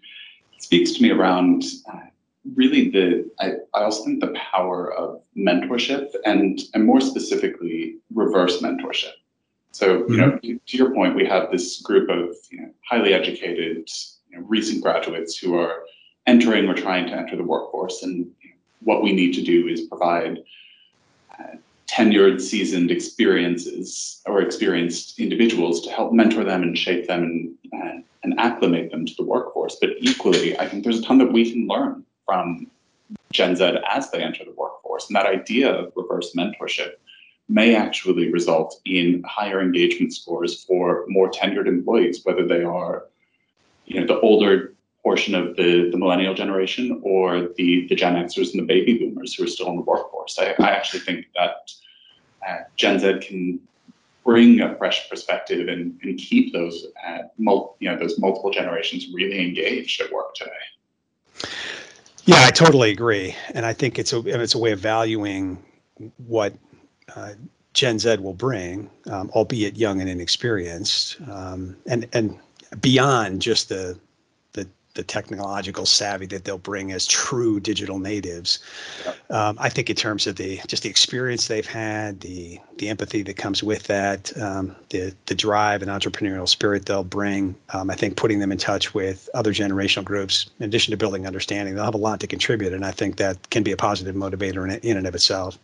speaks 0.63 0.93
to 0.93 1.03
me 1.03 1.11
around 1.11 1.65
uh, 1.93 1.99
really 2.55 2.91
the 2.91 3.31
I, 3.39 3.53
I 3.75 3.85
also 3.85 4.05
think 4.05 4.21
the 4.21 4.35
power 4.53 4.93
of 4.93 5.21
mentorship 5.37 6.15
and 6.25 6.61
and 6.75 6.85
more 6.85 7.01
specifically 7.01 7.97
reverse 8.15 8.61
mentorship 8.61 9.13
so 9.71 9.87
you 9.87 10.05
mm-hmm. 10.05 10.17
know 10.17 10.39
to, 10.39 10.61
to, 10.67 10.77
your 10.77 10.93
point 10.93 11.15
we 11.15 11.25
have 11.25 11.51
this 11.51 11.81
group 11.83 12.09
of 12.11 12.35
you 12.51 12.63
know, 12.63 12.71
highly 12.89 13.15
educated 13.15 13.89
you 14.31 14.39
know, 14.39 14.45
recent 14.47 14.83
graduates 14.83 15.37
who 15.37 15.55
are 15.55 15.85
entering 16.27 16.69
or 16.69 16.75
trying 16.75 17.07
to 17.07 17.13
enter 17.13 17.37
the 17.37 17.45
workforce 17.45 18.03
and 18.03 18.19
you 18.43 18.51
know, 18.51 18.57
what 18.81 19.03
we 19.03 19.13
need 19.13 19.33
to 19.35 19.43
do 19.43 19.69
is 19.69 19.83
provide 19.83 20.39
uh, 21.39 21.57
tenured 21.87 22.41
seasoned 22.41 22.91
experiences 22.91 24.21
or 24.27 24.41
experienced 24.41 25.21
individuals 25.21 25.81
to 25.83 25.91
help 25.91 26.13
mentor 26.13 26.43
them 26.43 26.63
and 26.63 26.77
shape 26.77 27.07
them 27.07 27.23
and, 27.23 27.55
and 27.73 28.05
and 28.25 28.39
acclimate 28.39 28.91
them 28.93 29.05
to 29.05 29.15
the 29.17 29.25
workforce. 29.25 29.77
But 29.81 29.91
equally, 29.99 30.57
I 30.57 30.69
think 30.69 30.85
there's 30.85 31.01
a 31.01 31.03
ton 31.03 31.19
that 31.19 31.33
we 31.33 31.51
can 31.51 31.67
learn 31.67 32.05
from 32.25 32.67
Gen 33.33 33.57
Z 33.57 33.79
as 33.89 34.11
they 34.11 34.23
enter 34.23 34.45
the 34.45 34.53
workforce. 34.53 35.09
And 35.09 35.17
that 35.17 35.27
idea 35.27 35.73
of 35.73 35.93
reverse 35.97 36.35
mentorship 36.37 36.93
may 37.49 37.75
actually 37.75 38.33
result 38.33 38.81
in 38.85 39.23
higher 39.27 39.61
engagement 39.61 40.15
scores 40.15 40.65
for 40.65 41.05
more 41.09 41.31
tenured 41.31 41.67
employees, 41.67 42.25
whether 42.25 42.47
they 42.47 42.63
are, 42.63 43.07
you 43.85 44.01
know, 44.01 44.07
the 44.07 44.21
older 44.21 44.75
portion 45.03 45.35
of 45.35 45.57
the, 45.57 45.91
the 45.91 45.99
millennial 45.99 46.35
generation 46.35 47.01
or 47.03 47.49
the, 47.57 47.87
the 47.89 47.95
Gen 47.95 48.15
Xers 48.15 48.53
and 48.53 48.63
the 48.63 48.67
baby 48.67 48.99
boomers 48.99 49.35
who 49.35 49.45
are 49.45 49.49
still 49.49 49.69
in 49.69 49.77
the 49.77 49.83
workforce. 49.83 50.39
I, 50.39 50.55
I 50.61 50.71
actually 50.71 51.01
think 51.01 51.27
that 51.35 51.73
uh, 52.49 52.59
Gen 52.77 53.01
Z 53.01 53.19
can 53.27 53.61
bring 54.25 54.61
a 54.61 54.77
fresh 54.77 55.09
perspective 55.11 55.69
and, 55.69 55.99
and 56.03 56.19
keep 56.19 56.53
those 56.53 56.87
uh, 57.07 57.19
mul- 57.39 57.77
you 57.81 57.91
know 57.91 57.99
those 57.99 58.19
multiple 58.19 58.51
generations 58.51 59.09
really 59.13 59.41
engaged 59.41 60.01
at 60.01 60.13
work 60.13 60.35
today. 60.35 60.51
Yeah, 62.25 62.45
I 62.47 62.51
totally 62.51 62.91
agree, 62.91 63.35
and 63.53 63.67
I 63.67 63.73
think 63.73 63.99
it's 63.99 64.13
a 64.13 64.21
it's 64.21 64.55
a 64.55 64.59
way 64.59 64.73
of 64.73 64.79
valuing 64.79 65.59
what 66.19 66.55
uh, 67.17 67.33
Gen 67.75 67.99
Z 67.99 68.17
will 68.19 68.35
bring, 68.35 68.89
um, 69.11 69.31
albeit 69.35 69.77
young 69.77 70.01
and 70.01 70.09
inexperienced, 70.09 71.17
um, 71.29 71.77
and 71.87 72.09
and 72.13 72.39
beyond 72.81 73.43
just 73.43 73.69
the 73.71 73.99
the 74.95 75.03
technological 75.03 75.87
savvy 75.87 76.27
that 76.27 76.45
they'll 76.45 76.59
bring 76.59 76.93
as 76.93 77.07
true 77.07 77.59
digital 77.59 77.99
natives. 77.99 78.59
Um, 79.31 79.57
I 79.59 79.69
think 79.69 79.89
in 79.89 79.97
terms 79.97 80.27
of 80.27 80.37
the 80.37 80.61
just 80.67 80.83
the 80.83 80.91
experience 80.91 81.49
they've 81.49 81.67
had, 81.67 82.21
the 82.21 82.59
the 82.77 82.89
empathy 82.89 83.23
that 83.23 83.37
comes 83.37 83.63
with 83.63 83.85
that, 83.85 84.37
um, 84.41 84.77
the 84.91 85.15
the 85.27 85.35
drive 85.35 85.83
and 85.83 85.91
entrepreneurial 85.91 86.49
spirit 86.49 86.87
they'll 86.87 87.05
bring. 87.05 87.55
Um, 87.71 87.91
I 87.91 87.95
think 87.95 88.17
putting 88.17 88.39
them 88.39 88.53
in 88.53 88.59
touch 88.59 88.93
with 88.93 89.31
other 89.35 89.53
generational 89.53 90.05
groups, 90.05 90.51
in 90.59 90.67
addition 90.67 90.91
to 90.91 90.97
building 90.97 91.27
understanding, 91.27 91.75
they'll 91.75 91.85
have 91.85 91.95
a 91.95 91.99
lot 91.99 92.21
to 92.21 92.27
contribute, 92.27 92.75
and 92.75 92.85
I 92.85 92.91
think 92.91 93.17
that 93.17 93.51
can 93.51 93.63
be 93.63 93.73
a 93.73 93.77
positive 93.77 94.15
motivator 94.15 94.65
in, 94.65 94.79
in 94.81 94.97
and 94.99 95.07
of 95.07 95.15
itself. 95.15 95.59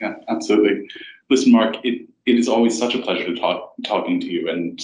Yeah, 0.00 0.14
absolutely. 0.28 0.88
Listen, 1.30 1.52
Mark, 1.52 1.76
it, 1.84 2.08
it 2.26 2.36
is 2.36 2.48
always 2.48 2.76
such 2.78 2.94
a 2.94 2.98
pleasure 2.98 3.24
to 3.24 3.36
talk 3.36 3.74
talking 3.84 4.20
to 4.20 4.26
you, 4.26 4.48
and 4.48 4.80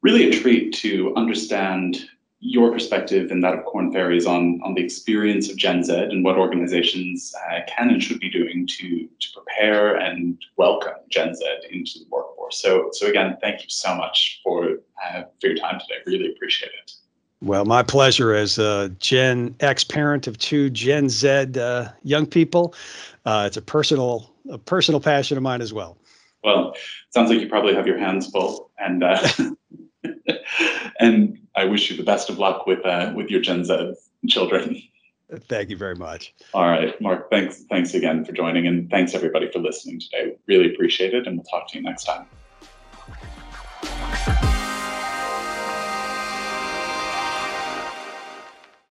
really 0.00 0.28
a 0.28 0.40
treat 0.40 0.72
to 0.72 1.14
understand 1.16 2.08
your 2.40 2.70
perspective 2.70 3.30
and 3.30 3.42
that 3.42 3.54
of 3.54 3.64
Korn 3.64 3.92
Ferry's 3.92 4.26
on, 4.26 4.60
on 4.62 4.74
the 4.74 4.82
experience 4.82 5.50
of 5.50 5.56
Gen 5.56 5.82
Z 5.82 5.92
and 5.92 6.24
what 6.24 6.36
organizations 6.36 7.34
uh, 7.50 7.60
can 7.66 7.90
and 7.90 8.02
should 8.02 8.20
be 8.20 8.30
doing 8.30 8.66
to, 8.66 9.08
to 9.08 9.28
prepare 9.34 9.96
and 9.96 10.40
welcome 10.56 10.94
Gen 11.10 11.34
Z 11.34 11.44
into 11.70 11.98
the 11.98 12.06
workforce. 12.10 12.62
So, 12.62 12.90
so 12.92 13.06
again, 13.06 13.36
thank 13.40 13.62
you 13.62 13.68
so 13.68 13.94
much 13.94 14.40
for, 14.44 14.78
uh, 15.04 15.22
for 15.40 15.48
your 15.48 15.56
time 15.56 15.80
today. 15.80 16.00
Really 16.06 16.30
appreciate 16.30 16.70
it. 16.80 16.92
Well, 17.40 17.64
my 17.64 17.82
pleasure 17.82 18.34
as 18.34 18.58
a 18.58 18.88
Gen 18.98 19.54
X 19.60 19.84
parent 19.84 20.26
of 20.26 20.38
two 20.38 20.70
Gen 20.70 21.08
Z 21.08 21.28
uh, 21.28 21.88
young 22.02 22.26
people. 22.26 22.74
Uh, 23.24 23.44
it's 23.46 23.56
a 23.56 23.62
personal, 23.62 24.32
a 24.50 24.58
personal 24.58 25.00
passion 25.00 25.36
of 25.36 25.42
mine 25.42 25.60
as 25.60 25.72
well. 25.72 25.98
Well, 26.42 26.74
sounds 27.10 27.30
like 27.30 27.40
you 27.40 27.48
probably 27.48 27.74
have 27.74 27.86
your 27.86 27.98
hands 27.98 28.28
full, 28.30 28.70
and 28.78 29.02
uh, 29.02 29.28
and 31.00 31.38
I 31.58 31.64
wish 31.64 31.90
you 31.90 31.96
the 31.96 32.04
best 32.04 32.30
of 32.30 32.38
luck 32.38 32.66
with 32.66 32.86
uh, 32.86 33.12
with 33.14 33.30
your 33.30 33.40
Gen 33.40 33.64
Z 33.64 33.94
children. 34.28 34.80
Thank 35.48 35.68
you 35.70 35.76
very 35.76 35.96
much. 35.96 36.32
All 36.54 36.68
right, 36.68 36.98
Mark. 37.00 37.30
Thanks. 37.30 37.64
Thanks 37.68 37.94
again 37.94 38.24
for 38.24 38.32
joining, 38.32 38.66
and 38.66 38.88
thanks 38.88 39.12
everybody 39.12 39.50
for 39.50 39.58
listening 39.58 40.00
today. 40.00 40.36
Really 40.46 40.72
appreciate 40.72 41.14
it, 41.14 41.26
and 41.26 41.36
we'll 41.36 41.44
talk 41.44 41.68
to 41.72 41.78
you 41.78 41.82
next 41.82 42.04
time. 42.04 42.26